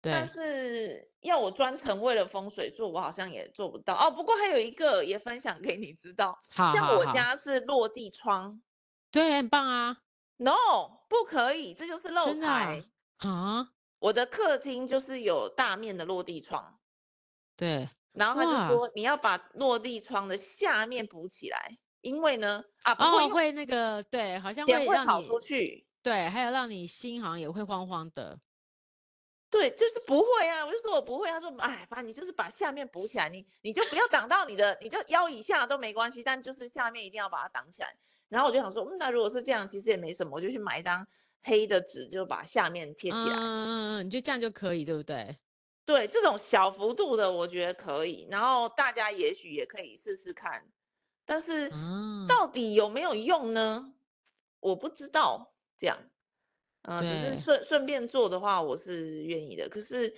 [0.00, 0.10] 对。
[0.10, 4.10] 但是要我专程为了风水做，我好像也做不到哦。
[4.10, 8.62] 不过还有一个也分享给你知道，好，像我家是落地窗，
[9.10, 9.98] 对，很棒啊。
[10.38, 12.82] No，不可以，这就是漏财
[13.18, 13.68] 啊，啊。
[13.98, 16.78] 我的客厅就是有大面的落地窗，
[17.54, 17.86] 对。
[18.12, 21.76] 然后他就说你要把落地窗的下面补起来。
[22.00, 28.38] 因为呢，啊，不会、哦、会那个，对，好像会让你会跑出去，对，还有让你心好像也会慌慌的，
[29.50, 37.96] 对，就是不会啊，我就说我不会，他说，哎，反正你就是把下面补起来，你你就不要挡到你的，你就腰以下都没关系，但就是下面一定要把它挡起来。
[38.28, 41.06] 然后我就想说，嗯，那如果是这样，其实也没什么，我就去买一张
[41.42, 43.34] 黑的纸，就把下面贴起来。
[43.34, 45.36] 嗯嗯嗯，你就这样就可以，对不对？
[45.86, 50.62] 对，这种小幅度的我觉得可以，然后大家也许也可以试试看。
[51.28, 51.70] 但是
[52.26, 53.82] 到底有没有用呢？
[53.84, 53.94] 嗯、
[54.60, 55.54] 我不知道。
[55.78, 55.96] 这样，
[56.82, 59.68] 嗯、呃，只是顺顺便做的话，我是愿意的。
[59.68, 60.12] 可是，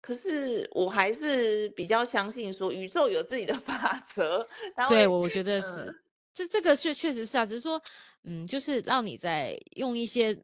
[0.00, 4.48] 可是我还是比较相信说宇宙有自己的 法则。
[4.88, 5.94] 对，我觉得是，嗯、
[6.32, 7.44] 这这个确确实是啊。
[7.44, 7.82] 只是说，
[8.22, 10.34] 嗯，就是让你在用一些，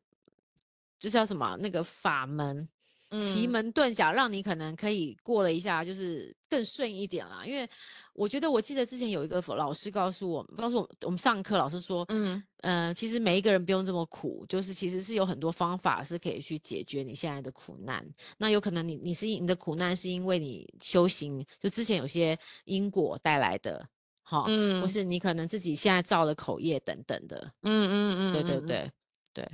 [0.98, 2.68] 就是叫什么那个法门。
[3.20, 7.44] 奇门遁甲，让你可能可以过了一下，就是更顺一点啦。
[7.44, 7.68] 因为
[8.12, 18.04] 我觉得，我记得之前有一个老师告诉我，告诉我，我们上课老师说，嗯呃，其实每一个人不用这么苦，就是其实是有很多方法是可以去解决你现在的苦难。
[18.38, 23.86] 那有可能你你是你的苦难是因为你修行，就之前有些因果带来的，
[24.22, 28.90] 好，嗯，或是你可能自己现在造的口业等等的，嗯嗯嗯，对对对
[29.32, 29.48] 对。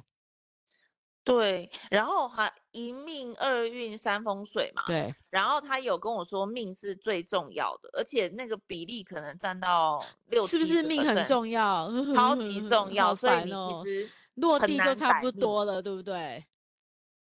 [1.25, 4.83] 对，然后还一命二运三风水嘛。
[4.87, 11.89] 对，然后他有跟我说命是最重要的，而且那个比例可能占到六，是不是命很重要？
[12.15, 16.45] 超级重要，哦、所以你其实落地就差不多了，对不对？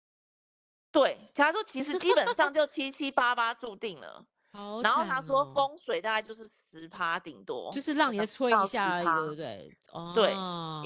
[0.91, 4.25] 对，他说其实基本上就七七八八注定了。
[4.53, 9.77] 哦、然后他说风水大概就是十趴顶多，就是让你吹一下而已，对不对？
[9.91, 10.31] 哦，对，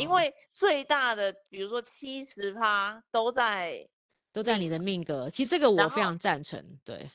[0.03, 3.87] 因为最大的比如说七十趴都在
[4.31, 6.79] 都在你的命格，其实这个我非常赞成。
[6.83, 7.09] 对，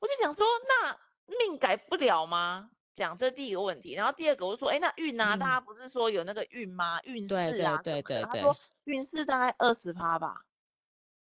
[0.00, 0.96] 我就想说，那
[1.38, 2.70] 命改不了吗？
[2.94, 7.00] 讲这第一个问题，然后第二个我就说，哎，那运啊，大家不是说有那个运吗？
[7.04, 10.42] 运势啊，对对对，他说运势大概二十趴吧，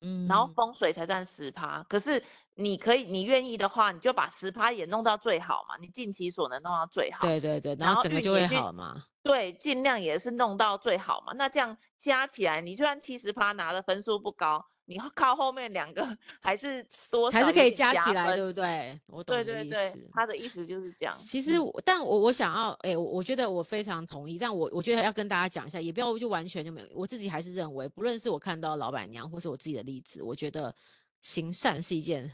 [0.04, 1.82] 嗯，然后风水才占十趴。
[1.90, 2.24] 可是
[2.56, 7.26] 你可以，你愿意的话，你就把十趴也弄到最好嘛，你尽其所能弄到最好。
[7.26, 9.04] 对对对，然后整个就会好嘛。
[9.24, 11.34] 对，尽量也是弄到最好嘛。
[11.36, 14.68] 那这样加起来，你就算七十趴拿的分数不高。
[14.86, 16.06] 你靠后面两个
[16.42, 19.00] 还是多还是可以加起来，对不对？
[19.08, 21.16] 我懂对对对，他的意思就是这样。
[21.16, 24.38] 其实，嗯、但我我想要，哎、欸，我我觉得我非常同意。
[24.38, 26.88] 但我我觉得要跟大家讲一下，也不要就完全就没有。
[26.94, 30.76] 我自己还是认为，不论是我看到老板娘，或是我自己的例子，我觉得
[31.22, 32.30] 行善是一件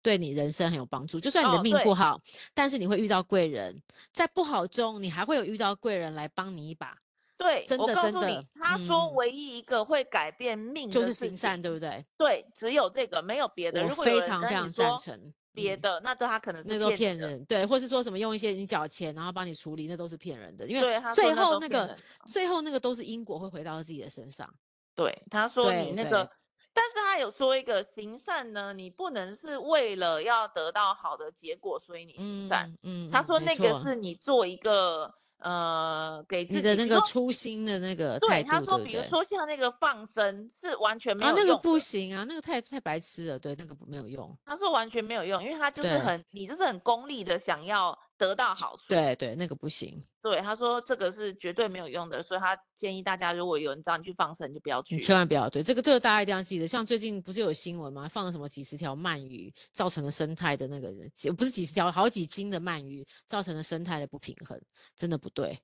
[0.00, 1.20] 对你人生很有帮助。
[1.20, 2.20] 就算你的命不好，哦、
[2.54, 6.96] 但是你会遇到贵人，在不好中，你还会有遇到贵人来帮你一把。
[7.38, 12.04] 对，真的我告诉你，真的，他说唯一一个会改变命的就是行善，对不对？
[12.18, 13.82] 对，只有这个，没有别的。
[13.84, 15.32] 如果非常非常赞成。
[15.54, 20.64] 别的，那都他可能是那都骗人，对，或是说什么用一些你缴钱，然后帮你处理，那都是骗人的。
[20.68, 21.96] 因为最后那个，
[22.26, 24.48] 最后那个都是因果会回到自己的身上。
[24.94, 26.30] 对，他说你那个，
[26.72, 32.72] 但是他有说一个行善呢，你不能是为了要得到好的结果，所以你行善。
[32.82, 35.12] 嗯，他说那个是你做一个。
[35.38, 44.36] 呃，给自己的那个初心的那个态度，对，他说，比如说像那个放生是完全没有用，啊，那个不行啊，那个太太白痴了，对，那个没有用。
[44.44, 48.82] 他说完全没有用，因为他就是很，你就是很功利的想要得到好处。
[48.88, 50.02] 对对，那个不行。
[50.20, 54.96] 对，他说这个是绝对没有用的，所以他建议大家，如果有人找你去放生，就不要去。
[54.96, 56.68] 你千万不要，对，这个这个大家一定要记得。
[56.68, 58.06] 像最近不是有新闻吗？
[58.08, 64.60] 放了什么几十条鳗鱼，造成了生态的那个人，不是几十条，好几斤的鳗鱼，造成了生态的不平衡，
[64.94, 65.58] 真的不对。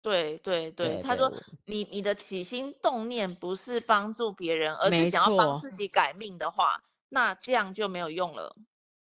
[0.00, 1.32] 对对对，对，他说
[1.66, 8.54] 你你的起心动念不是帮助别人，而是想要帮自己改命的话，那这样就没有用了。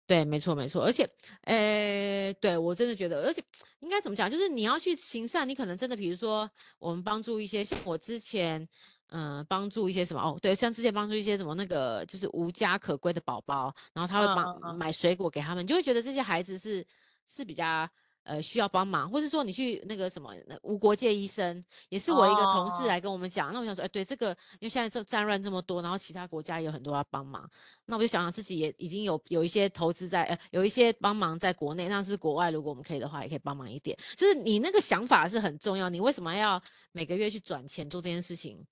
[0.07, 1.09] 对，没错没错，而且，
[1.45, 3.43] 诶，对我真的觉得，而且
[3.81, 8.61] 应该怎么讲，就是你要去行善，你可能真的，比如说我们帮助一些，像我之前，
[9.09, 16.85] 嗯、呃，帮助一些什么哦，对，像之前帮助一些什么那个就是无家可归的宝宝，然后他会帮买水果给他们，就会觉得这些孩子是
[17.27, 17.89] 是比较。
[18.25, 23.49] 呃，需要帮忙，或是说你去那个什么，那无国界医生也是我一个同事来跟我们讲。
[23.49, 23.55] Oh.
[23.55, 27.49] 那我想说，哎，对这个，因为现在这战乱这么多，然后其他国家也有很多要帮忙，
[27.85, 33.95] 那我就想想自己也已经有有一些投资在，呃，有一些帮忙在国内，那是国外，如果我们可以的话，也可以帮忙一点。
[34.17, 36.59] 就是你那个想法是很重要，你为什么要
[36.93, 38.65] 每个月去转钱做这件事情？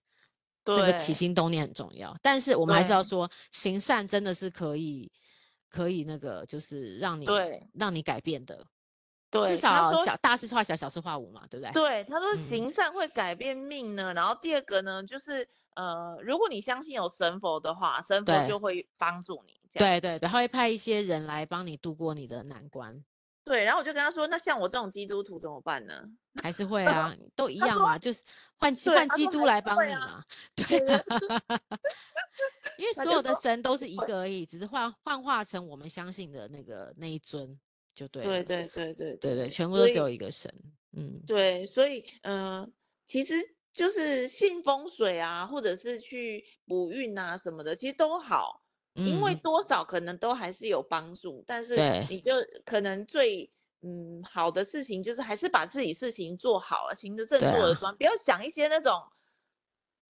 [0.65, 2.17] 对，这个起心动念很重要。
[2.23, 5.13] 但是我们还是要说，行善真的是可以，
[5.69, 8.65] 可以那个就是让你对让你改变的。
[9.33, 11.73] 对，至少小大事化小，小事化无嘛，对不对？
[11.73, 14.13] 对，他说行善会改变命呢。
[14.13, 19.55] 嗯、然后第二个呢，就是呃，如果你相信有神佛的话，神佛就会帮助你。
[19.73, 23.03] 对对对，他会派一些人来帮你度过你的难关。
[23.43, 25.95] 对，然后我就跟他说，那像我这种基督徒怎么办呢？
[26.43, 28.21] 还是会 啊，都一样嘛，就是
[28.59, 30.23] 换换基督来帮你嘛。
[30.55, 30.79] 对，
[32.77, 37.59] 因为所有的神都是一个而已，只是换幻化成我们相信的那个那一尊。
[37.95, 40.53] 就对，对对对对对对，全部都只有一个神，
[40.97, 42.69] 嗯，对，所以嗯、呃，
[43.05, 43.35] 其实
[43.73, 51.77] 就是信风水啊，或者是去补运啊什么的，其实都好，嗯、因为多少可能都还是有帮助，但是
[52.09, 53.51] 你就可能最
[53.83, 58.95] 嗯好的事情就是还是把自己事情做好了，行得正，坐得端，不要想一些那种。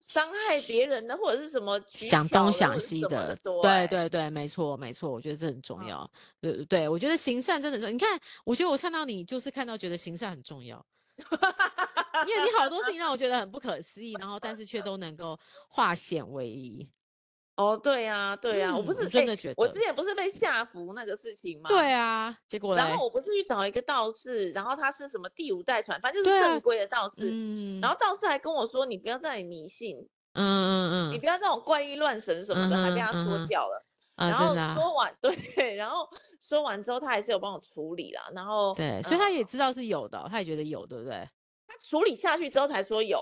[0.08, 6.10] 伤害别人的，或者是什么想东想西的，对对对，没错没错，我觉得这很重要。
[6.40, 7.90] 对、嗯、对，我觉得行善真的是。
[7.90, 10.84] 你看，我觉得我看到你，就是看到觉得行善很重要，
[12.26, 15.38] 因为你好多事情让我觉得很不可思议，然后但是却都能够
[15.68, 16.88] 化险为夷。
[17.56, 21.68] 哦，对呀，对呀，我不是真的觉得，我之前不是被下服那个事情吗？
[21.68, 27.28] 对啊，结果然后我不是去找了一个道士，然后他是什么第五代传，反正就是正规的道士。
[27.30, 27.80] 嗯。
[27.80, 29.98] 然后道士还跟我说：“你不要在那里迷信，
[30.32, 33.84] 嗯嗯嗯，你不要这种怪异乱神什么的，还被他说教了。”
[34.16, 36.08] 啊然后说完， 对，然后
[36.40, 38.20] 说完之后，他还是有帮我处理了。
[38.34, 41.28] 然后对，所以他也知道是有的，他也觉得有，对不对？
[41.66, 43.18] 他处理下去之后才说有。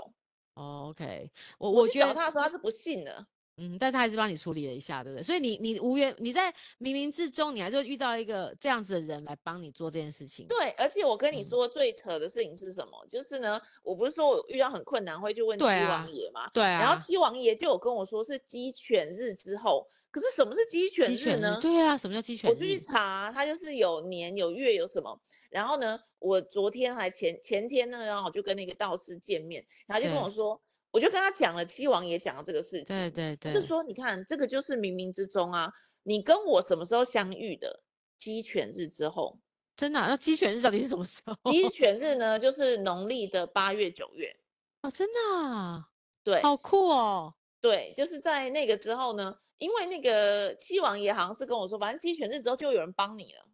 [0.55, 3.27] 哦，OK，我我觉得他说他是不信的。
[3.57, 5.23] 嗯，但他还是帮你处理了一下，对不对？
[5.23, 10.47] 所以你你无缘，你在冥冥之中，你还是遇到一个这样子的人来帮你做这件事情。
[10.47, 12.93] 对，而且我跟你说最扯的事情是什么？
[13.05, 16.49] 嗯、就是呢，我不是说我遇到很困难会去问七王爷嘛？
[16.55, 16.81] 对啊。
[16.81, 21.55] 然后七王爷就有跟我说是鸡犬日之后，可是什么是鸡犬日呢？
[21.59, 22.55] 日对啊，什么叫鸡犬日？
[22.55, 25.21] 我就去查，他就是有年有月有什么。
[25.51, 30.59] 然后呢，我昨天还前前天呢，然后我就跟那个道士见面，然后就跟我说。
[30.91, 35.73] 我就跟他讲了，七王爷讲的这个事情，对对对，就说你看这个就是冥冥之中啊，
[36.03, 37.83] 你跟我什么时候相遇的？
[38.19, 39.41] 鸡犬日之后，
[39.75, 40.09] 真的、啊？
[40.09, 41.51] 那鸡犬日到底是什么时候？
[41.51, 44.37] 鸡犬日呢，就是农历的八月九月。
[44.83, 45.89] 哦，真的啊？
[46.23, 47.35] 对，好酷哦。
[47.63, 53.47] 对，就是在那个之后呢，因为那个七王爷好像是跟我说，反正鸡犬日之后就有人帮你了，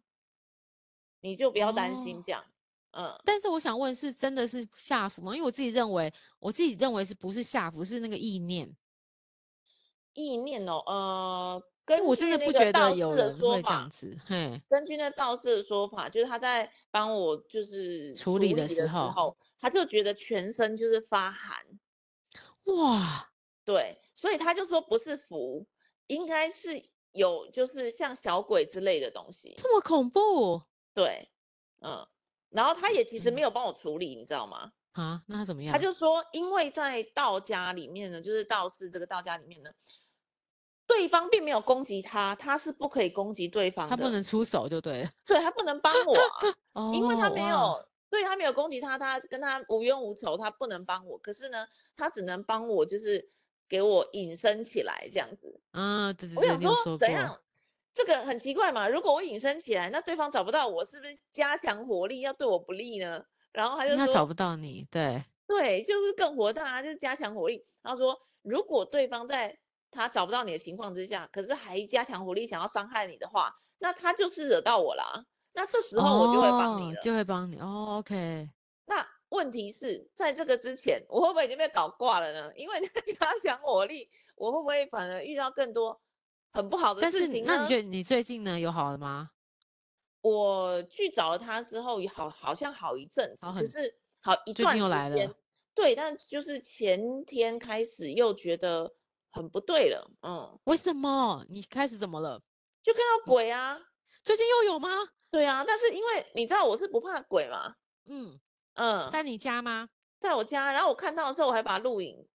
[1.21, 2.41] 你就不要担心这样。
[2.41, 2.56] 哦
[2.91, 5.35] 嗯，但是我想问，是真的是下符吗？
[5.35, 8.75] 因为我自己认为，我自己认为是不是下符，是那个意念。
[10.13, 14.17] 意念哦，呃，根据我真的不觉得有人会这样子。
[14.25, 21.57] 嘿，根据那道士的说法，就是他在帮我就是处理的时候，他就觉得全身就是发寒。
[22.63, 23.29] 哇，
[23.63, 25.67] 对，所以他就说不是符，
[26.07, 29.53] 应该是有就是像小鬼之类的东西。
[29.57, 30.63] 这么恐怖？
[30.95, 31.29] 对，
[31.81, 32.07] 嗯。
[32.49, 34.71] 然后他也其实没有帮我处理，嗯、你知道吗？
[34.93, 35.71] 啊，那他怎么样？
[35.71, 39.69] 他就说，因为在道家里面呢，就是道士这个道家里面呢，
[40.87, 46.15] 对方并没有攻击他，他是不可以攻击对方的，他不能出手就对了，对，他不能帮我、
[46.73, 51.17] 啊， 因为他没有，对他没有攻击他，他跟他无冤无仇，他不能帮我。
[51.19, 53.29] 可是呢，他只能帮我，就是
[53.69, 55.61] 给我隐身起来这样子。
[55.71, 57.39] 啊，对对对，我想说怎样？
[57.97, 63.23] 这个很奇怪嘛，如果我隐身起来，那对方找不到我，是不是加强火力要对我不利呢？
[63.51, 67.65] 然后他就说他找不到你，对对，就是更火大，就是加强火力。
[67.81, 69.57] 他说，如果对方在
[69.89, 75.25] 他找不到你的情况之下，可是还加强火力想要伤害你的话，那他就是惹到我啦。
[75.53, 77.95] 那这时候我就会帮你了，哦、就会帮你哦。
[77.97, 78.47] OK，
[78.85, 82.51] 那问题是在这个之前，我会不会已经被搞挂了呢？
[82.55, 85.99] 因为那个 加强火力，我会不会反而遇到更多？
[86.57, 87.43] 很不好的事情。
[87.45, 89.29] 那你觉得你最近呢有好了吗？
[90.21, 94.81] 我去找了他之后，好好像好一阵子，可是好一段时间。
[94.83, 95.35] 又来了。
[95.75, 98.91] 对，但就是前天开始又觉得
[99.31, 100.11] 很不对了。
[100.23, 101.45] 嗯，为什么？
[101.47, 102.41] 你开始怎么了？
[102.81, 103.79] 就看到鬼啊！
[104.23, 104.89] 最近又有吗？
[105.29, 107.75] 对啊，但是因为你知道我是不怕鬼嘛。
[108.09, 108.39] 嗯
[108.73, 109.89] 嗯，在你家吗？
[110.19, 110.73] 在我家。
[110.73, 112.27] 然后我看到的时候，我还把它录影。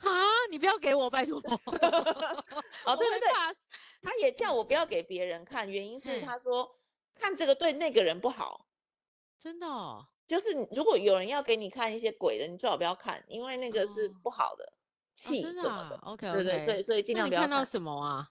[0.00, 0.10] 啊！
[0.50, 1.38] 你不要给我，拜托。
[2.84, 3.28] 哦，对对对，
[4.02, 6.70] 他也叫我不要给别人看，原因是他说
[7.14, 8.66] 看这个对那个人不好。
[9.38, 10.06] 真的哦？
[10.26, 14.72] 就是如果有人要给你看一些鬼的，你最好不要看，因为那个是不好的
[15.14, 15.96] 气什么的。
[16.04, 16.42] OK OK。
[16.42, 17.48] 对对对，所以尽量不要看。
[17.48, 18.30] 看到什么啊？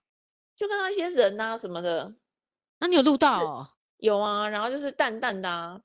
[0.55, 2.13] 就看到一些人啊什么的。
[2.79, 3.67] 那你有录到哦？
[3.97, 5.81] 有啊，然后就是淡淡的啊。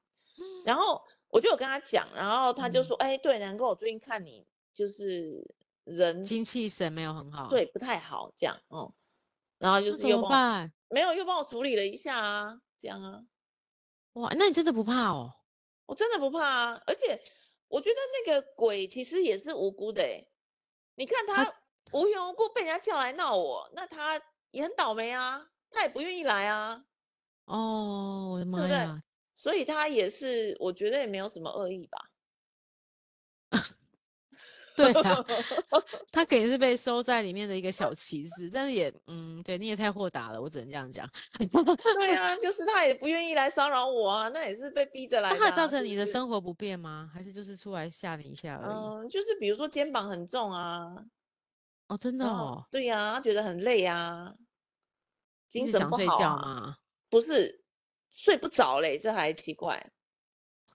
[0.64, 5.54] 然后我就有跟他讲，然后他就说：“哎，对，难怪我最近看你就是。”
[5.84, 8.94] 人精气神没有很好，对，不太好这样，哦、嗯，
[9.58, 13.22] 然后就是又帮没有又帮我处理了一下啊，这样啊，
[14.14, 15.34] 哇，那你真的不怕哦？
[15.86, 17.22] 我真的不怕啊，而且
[17.68, 20.30] 我觉得那个鬼其实也是无辜的诶，
[20.94, 21.52] 你看他
[21.92, 24.20] 无缘无故被人家叫来闹我，那他
[24.50, 26.84] 也很倒霉啊，他也不愿意来啊，
[27.44, 29.00] 哦，我的妈呀，对不对？
[29.34, 32.10] 所以他也是，我觉得也没有什么恶意吧。
[34.76, 35.24] 对啊，
[36.10, 41.08] 他肯定是被收在里面的一个小旗子，但是也，嗯，对，你也太豁达了，我只能这样讲。
[41.38, 45.30] 对啊，就是他也不愿意来骚扰我啊，那也是被逼着来。
[45.32, 47.08] 那他造成你的生活不便吗？
[47.14, 48.74] 还是就是出来吓你一下而已？
[48.74, 50.92] 嗯，就是比如说肩膀很重啊。
[51.88, 52.66] 哦，真的哦。
[52.70, 54.34] 对呀，他觉得很累啊，
[55.48, 55.98] 精神不好啊。
[55.98, 56.76] 想睡觉吗？
[57.08, 57.62] 不是，
[58.10, 59.92] 睡不着嘞，这还奇怪。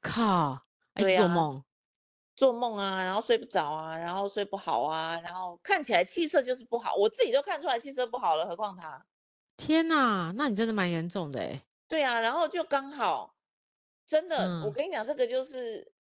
[0.01, 0.61] 靠，
[0.95, 1.61] 还做梦。
[2.39, 9.05] 做梦啊，然后睡不着啊，然后睡不好啊，然后看起来气色就是不好，我自己都看出来气色不好了，何况他？
[9.57, 11.61] 天哪，那你真的蛮严重的哎。
[11.89, 13.35] 对啊，然后就刚好，
[14.07, 15.91] 真的，嗯、我跟你讲，这个就是，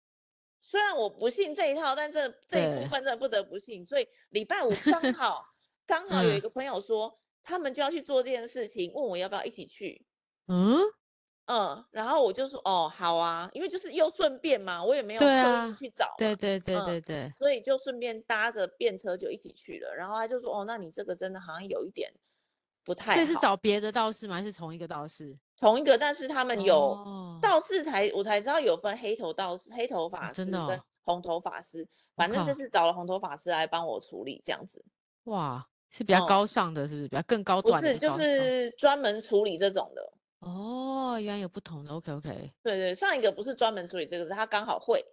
[0.62, 3.84] 虽然我不信这一套，但这这一部分真的不得不信。
[3.84, 5.44] 所以礼拜五刚 好
[5.88, 10.06] 刚好有一个朋友说，嗯、他们就要去做这件事情，问我要不要一起去。
[10.46, 10.78] 嗯。
[11.48, 19.94] 嗯，然后我就说哦，好啊，因为就是又顺便嘛，我也没有刻意去找，对对对对对，嗯，所以就顺便搭着便车就一起去了。
[19.94, 22.12] 然后他就说哦，那你这个真的好像有一点
[22.84, 23.14] 不太好。
[23.14, 24.34] 所以是找别的道士吗？
[24.34, 25.34] 还是同一个道士？
[25.56, 26.94] 同一个，但是他们有
[27.40, 34.84] 道士才，哦，我才知道有分黑头道士、黑头法师跟红头法师，哦，反正这是找了红头法师来帮我处理这样子。
[35.24, 37.08] 哇，是比较高尚的，是不是？
[37.08, 37.94] 比较更高端的？
[37.94, 40.12] 不是，就是专门处理这种的。
[40.40, 42.52] 哦，原来有不同的，OK OK。
[42.62, 45.04] 对对，上一个不是专门处理这个，是他刚好会，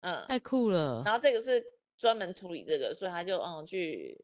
[0.00, 1.02] 嗯，太酷了。
[1.04, 1.64] 然后这个是
[1.96, 4.20] 专门处理这个，所以他就嗯去，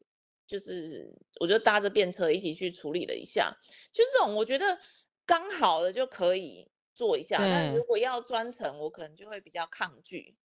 [0.47, 3.57] 就是我就搭着便车一起去处理了一下，
[3.93, 4.79] 就是这种我觉得
[5.25, 10.37] 刚好的就可以做一下，但如果要专程，我可能就会比较抗拒。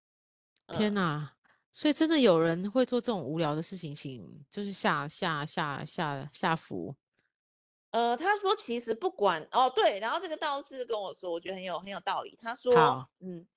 [0.68, 1.34] 天哪，
[1.72, 6.96] 所以真的有人会做这种无聊的事情，请就是下下下下下符。
[7.92, 12.38] 呃，他说其实不管哦，对，然后这个道士跟我说，我觉得很有很有道理。
[12.40, 13.48] 他说，嗯，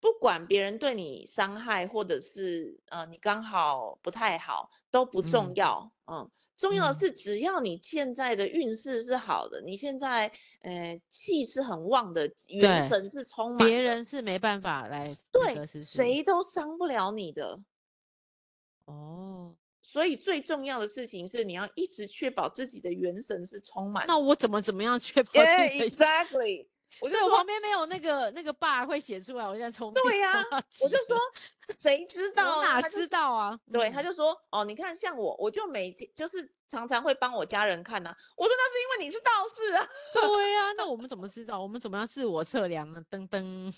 [0.00, 6.18] 不管别人对你伤害，或者是呃你刚好不太好，都不重要，嗯。
[6.20, 15.00] 嗯重要的是，只要你现在的运势是好的，嗯、你现在呃气是很旺的，元神是充满，别人是没办法来
[15.32, 17.58] 对，谁都伤不了你的。
[18.84, 19.54] 哦，
[19.92, 24.06] 所以最重要的事情是，你要一直确保自己的元神是充满。
[24.06, 26.68] 那我怎么怎么样确保自己？Yeah，exactly。
[27.00, 29.92] 我就我旁边没有那个那个爸会写出来，我现在充。
[29.94, 31.16] 对呀、啊，我就说
[31.74, 32.58] 谁知道？
[32.58, 33.58] 我哪知道啊？
[33.72, 38.16] 对，他就说哦，你看像我，我就每天就是常常会帮我家人看呐、啊。
[38.36, 39.88] 我说那是因为你是道士啊。
[40.12, 41.60] 对呀、啊，那我们怎么知道？
[41.60, 43.02] 我们怎么样自我测量呢？
[43.10, 43.72] 噔噔，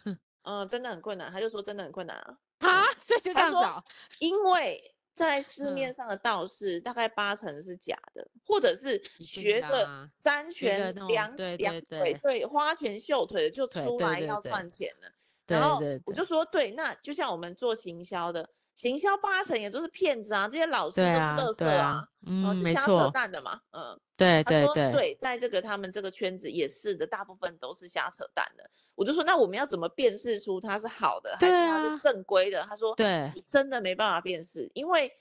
[0.45, 1.31] 嗯，真的很困难。
[1.31, 2.37] 他就说真的很困难啊。
[2.61, 3.83] 啊，所以就这样子、哦，
[4.21, 4.92] 因为。
[5.15, 15.13] 在市面上的道士，大概八成是假的，嗯、或者是学个三拳两两腿，对，花拳绣腿的就出来要赚钱了。
[15.47, 16.25] 然后我就。
[16.25, 28.69] 说，对，那就像我们做行销的，行销八成也都是骗子啊，这些老师都是乐色啊，啊嗯，没错，扯淡的嘛，嗯，对对对，对，在这个他们这个圈子也是的，大部分都是瞎扯淡的。
[28.95, 32.63] 我就说，那我们要怎么辨识出它是好的，还是它是正规的？
[32.63, 35.13] 他说，对，真的没办法辨识，因为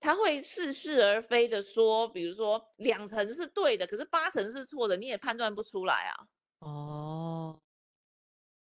[0.00, 6.26] 他会似是而非的说，比如说两成是对的，可是八成是错的，你也判断不出来啊。
[6.60, 7.60] 哦，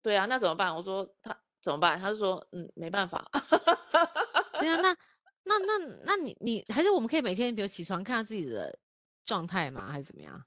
[0.03, 0.75] 对啊，那怎么办？
[0.75, 1.99] 我说他怎么办？
[1.99, 3.31] 他就说，嗯，没办法。
[4.59, 4.97] 对啊，那
[5.45, 8.79] 那那那你你还是我们可以每天比如起床看看自己的
[9.25, 9.91] 状态吗？
[9.91, 10.45] 还是怎么样？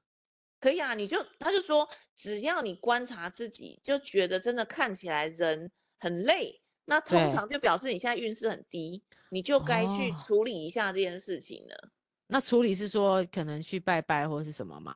[0.60, 11.76] 可以啊，你就他就说，只要你观察自己，就觉得真的看起来人很累，那通常就表示你现在运势很低，你就该去处理一下这件事情了。
[11.88, 11.90] 哦。
[12.28, 14.94] 那处理是说可能去拜拜或者是什么嘛？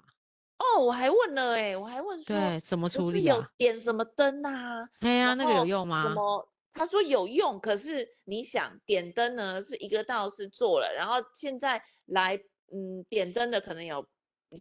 [0.58, 3.38] 哦，我还问了哎，我还问说，对，怎么处理啊？
[3.38, 4.88] 有点什么灯啊？
[5.00, 6.04] 对呀，那个有用吗？
[6.04, 6.50] 什么？
[6.74, 12.36] 他说有用，可是你想点灯呢，是一个道士做了，然后现在来
[12.74, 14.08] 嗯点灯的可能有。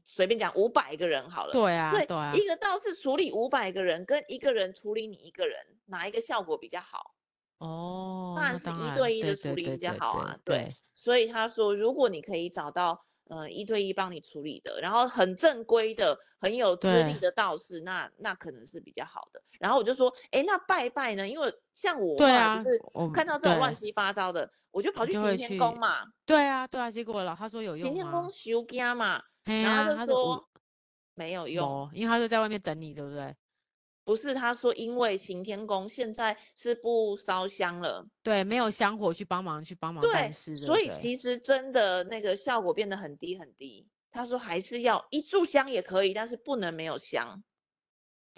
[0.06, 7.14] 随便讲五百个人好了，对啊，对啊，一个道士处理五百个人，跟一个人处理你一个人，哪一个效果比较好？
[7.58, 10.38] 哦，当然是一对一的处理比较好啊。
[10.46, 13.04] 对，所以他说，如果你可以找到
[13.34, 19.42] 呃一对一帮你处理的，然后很正规的、很有资历的道士，那那可能是比较好的。
[19.58, 21.26] 然后我就说，哎，那拜拜呢？
[21.26, 22.82] 因为像我，对啊，就是
[23.14, 26.04] 看到这种乱七八糟的，我就跑去行天宫嘛。
[26.26, 27.94] 对啊，对啊，结果了，他说有用吗？
[27.94, 29.22] 行天宫修家嘛。
[29.44, 30.48] 然后他就说
[31.14, 33.34] 没有用，因为他就在外面等你，对不对？
[34.04, 43.86] 不是，他说因为行天宫现在是不烧香了，对，没有香火去帮忙去帮忙办事，所以其实真的那个效果变得很低很低。
[44.10, 47.42] 他说还是要一炷香也可以，但是不能没有香，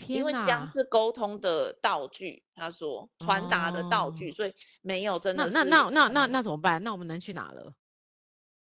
[0.07, 2.45] 因为香是沟通的道具。
[2.55, 5.49] 他说传达的道具，所以没有真的。
[5.49, 6.81] 那那那那那那怎么办？
[6.85, 7.75] 那我们能去哪了？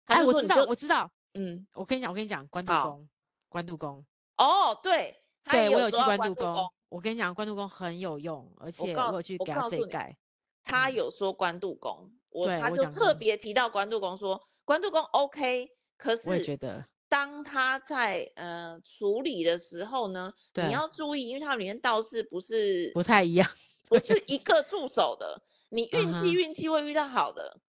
[0.05, 1.11] 哎，我知道，我知道。
[1.35, 3.09] 嗯，我跟你讲，我跟你讲，关渡宫，
[3.49, 4.05] 关渡宫。
[4.37, 6.67] 哦，对，对我有去关渡宫。
[6.93, 10.15] 我跟你讲，关渡宫很有用，而且我有去给他这一盖。
[10.63, 15.71] 他有说关渡宫，我他就特别提到关渡宫，说关渡宫 OK。
[15.97, 23.49] 可是我也觉得，当他在呃处理的时候呢，你要注意，因为它里面道士不是不太一样，
[23.89, 25.41] 不是一个助手的。
[25.69, 27.59] 你运气运气会遇到好的，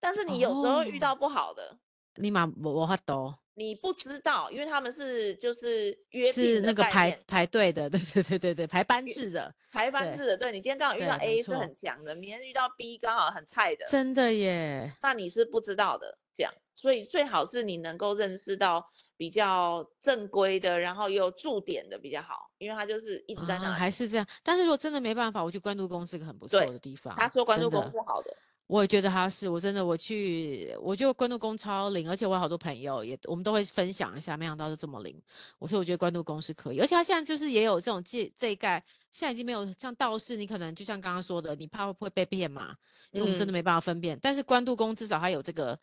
[0.00, 1.78] 但是你有时候遇到不好的。
[2.16, 10.36] 立马我我发抖，你不知道，因为他们是就是约是那个排排队的， 对对对对对，排班制的，排班制的。
[10.36, 14.94] 对，你今天刚好遇到 A 是很强的，明天遇到 B 刚好很菜的，真的耶。
[15.02, 23.72] 那你是不知道的，这样，所以最好是你能够认识到比较正规的，然后有驻点的比较好，因为他就是一直在那、啊。
[23.72, 27.12] 还是这样，但是如果真的没办法，我去关渡宫是个很不错的地方。
[27.16, 28.32] 他说关渡宫是好的。
[28.68, 35.18] 我也觉得他是，我真的我去，我就关渡宫超灵，而且我有好多朋友也，我们都会分享一下，没想到是这么灵。
[35.58, 42.76] 我说我觉得关渡宫是可以，而且他现在就是也有这种这这一盖，现在已经没有像道士，你可能就像刚刚说的，你怕会不会被骗嘛？
[43.10, 44.14] 因为我们真的没办法分辨。
[44.14, 45.78] 嗯、但是关渡宫至少还有这个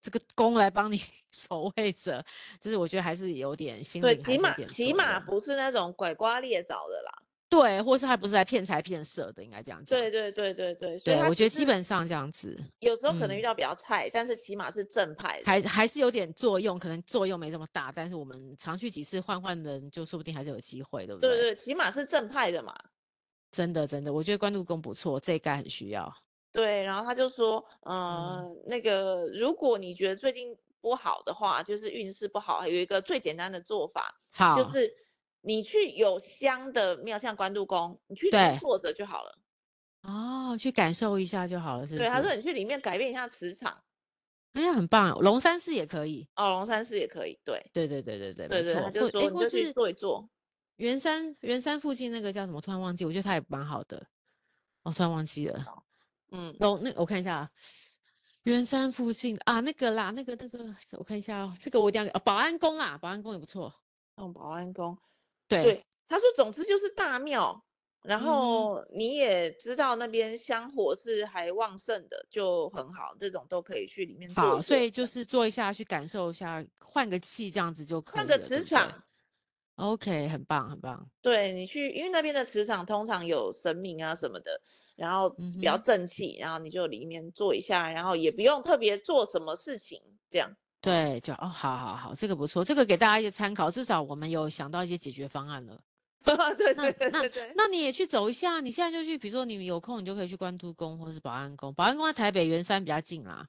[0.00, 0.98] 这个宫来帮你
[1.32, 2.24] 守卫着，
[2.58, 7.12] 就是我觉得还是有点心灵，起码起码不是那种拐瓜裂枣的啦。
[7.52, 9.98] 对，或是他不是来骗财骗色的，应该这样讲。
[9.98, 12.58] 对对对对对，对，我觉得基本上这样子。
[12.80, 21.28] 有时候可能遇到比较菜，嗯、但是起码是正派，还还是有点作用，可能作用没这么大，但是我们常去几次换换人，就说不定还是有机会，对不对？
[21.28, 22.74] 对对，起码是正派的嘛。
[23.50, 26.10] 真的真的，我觉得关渡宫不错，这一概很需要。
[26.50, 34.90] 对，然后他就说，呃，嗯、那个如果你觉得最近不好的话，就是运势不好，有一个最简单的做法，好，就是
[35.42, 39.38] 你去有香的庙，像关渡宫，你去坐着就好了。
[40.02, 42.08] 哦，去感受一下就好了，是不是？
[42.08, 43.82] 对，他说你去里面改变一下磁场。
[44.54, 45.18] 哎呀，很棒！
[45.20, 47.38] 龙山寺也可以哦，龙山寺也可以。
[47.44, 48.90] 对，对对对对对，对对，没错。
[48.90, 50.28] 就说，或是坐一坐。
[50.76, 52.60] 圆山圆山附近那个叫什么？
[52.60, 54.04] 突然忘记，我觉得它也蛮好的。
[54.82, 55.84] 我突然忘记了。
[56.32, 57.50] 嗯，龙，那我看一下，
[58.42, 63.72] 圆山附近啊，那个啦，那个那个，我看一下哦，这个我一定要哦，保安宫啦，保安宫也不错。
[64.16, 64.98] 嗯，保安宫。
[65.52, 65.62] 对。
[65.62, 67.64] 对，他说，总之就是大庙。
[68.02, 74.42] 然后你也知道那边香火是还旺盛的，就很好，这种都可以去里面做。
[74.42, 78.18] 好，所以就是坐一下去感受一下，换个气这样子就可以。
[78.18, 79.04] 换个磁场
[79.76, 81.08] ，OK，很棒很棒。
[81.20, 84.60] 对，你去，因为那边的磁场通常有神明啊什么的，
[84.96, 90.56] 然后比较正气，然后你就里面坐一下，然后也不用特别做什么事情，这样。
[90.82, 95.80] 对，就哦，好好好，这个不错，这个给大家一些参考，至少我们有想到一些解决方案了。
[96.24, 101.72] 对对对对对，那那你也去走一下，你现在就去，比如说你有空，你就可以去关渡宫或者是保安宫。
[101.74, 103.46] 保安宫在台北圆山比较近啊。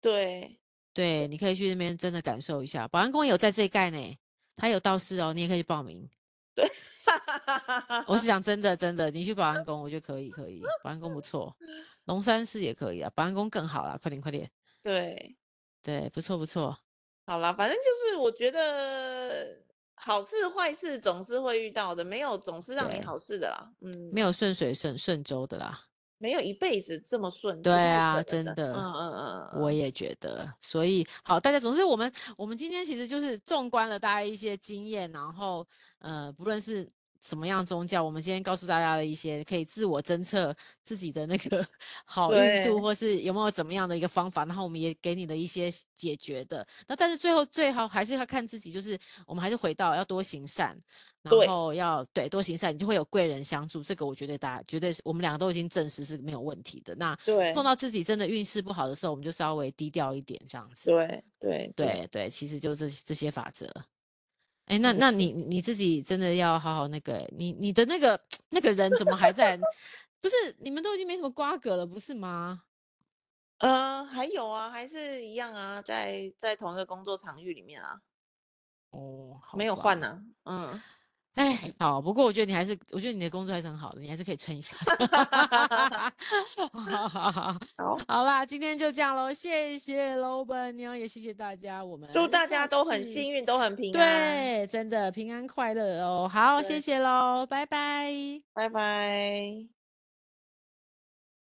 [0.00, 0.58] 对
[0.92, 2.86] 对，你可以去那边真的感受一下。
[2.88, 4.18] 保安宫有在这一盖呢，
[4.56, 6.06] 他有道士哦，你也可以去报名。
[6.54, 6.70] 对，
[8.06, 11.56] 我是讲真的真的，你去保安宫，我觉得可以可以，保安宫不错，
[12.04, 14.50] 龙山寺也可以啊，保安宫更好啦，快点快点。
[14.82, 15.34] 对
[15.84, 16.76] 对，不错不错。
[17.26, 19.62] 好啦，反正就是我觉得。
[19.96, 23.70] 好事坏事总是会遇到的，没有总是让你好事的啦。
[23.80, 25.80] 嗯，没有顺水顺顺舟的啦，
[26.18, 27.62] 没有一辈子这么顺。
[27.62, 30.52] 对啊，真的，嗯嗯嗯，我也觉得。
[30.60, 35.66] 所以好，大家总之我们我们今天其实就是纵观了大家一些经验，然后
[36.00, 36.86] 呃，不论是。
[37.24, 38.04] 什么样宗教？
[38.04, 41.66] 我们今天告诉大家的一些可以自我侦测自己的那个
[42.04, 46.66] 好运度，或是有没有怎么样的一个方法，然后我们也给你的一些解决的。
[46.86, 50.76] 那但是最后最好还是要看自己，就是我们还是回到要多行善，
[51.22, 53.82] 然后要对，对多行善，你就会有贵人相助。
[53.82, 56.94] 这个我觉得大家绝对是我们两个都已经证实是没有问题的。
[56.96, 60.90] 那对碰到自己真的运势不好的时候，我们就稍微低调一点这样子。
[60.90, 63.66] 对对对对，对，其实就这这些法则。
[64.66, 68.18] 哎，那那你你自己真的要好好那个，你你的那个
[68.50, 69.58] 那个人怎么还在？
[70.20, 72.62] 不是你们都已经没什么瓜葛了，不是吗？
[73.58, 78.00] 呃，还有啊，还是一样啊，在在同一个工作场域里面啊。
[78.90, 80.72] 哦，没有换呢、啊。
[80.72, 80.82] 嗯。
[81.34, 84.76] 哎，好，不过我觉得你还是，我觉得你的工作还是很好的，你还是可以撑一下。
[86.72, 96.30] 好好好，好， 好啦，今天就这样喽，谢谢老板娘，也谢谢大家，我们祝大家都很幸运，都很平安，对，真的平安快乐哦。
[96.32, 98.12] 好，谢谢喽，拜拜，
[98.52, 99.83] 拜拜。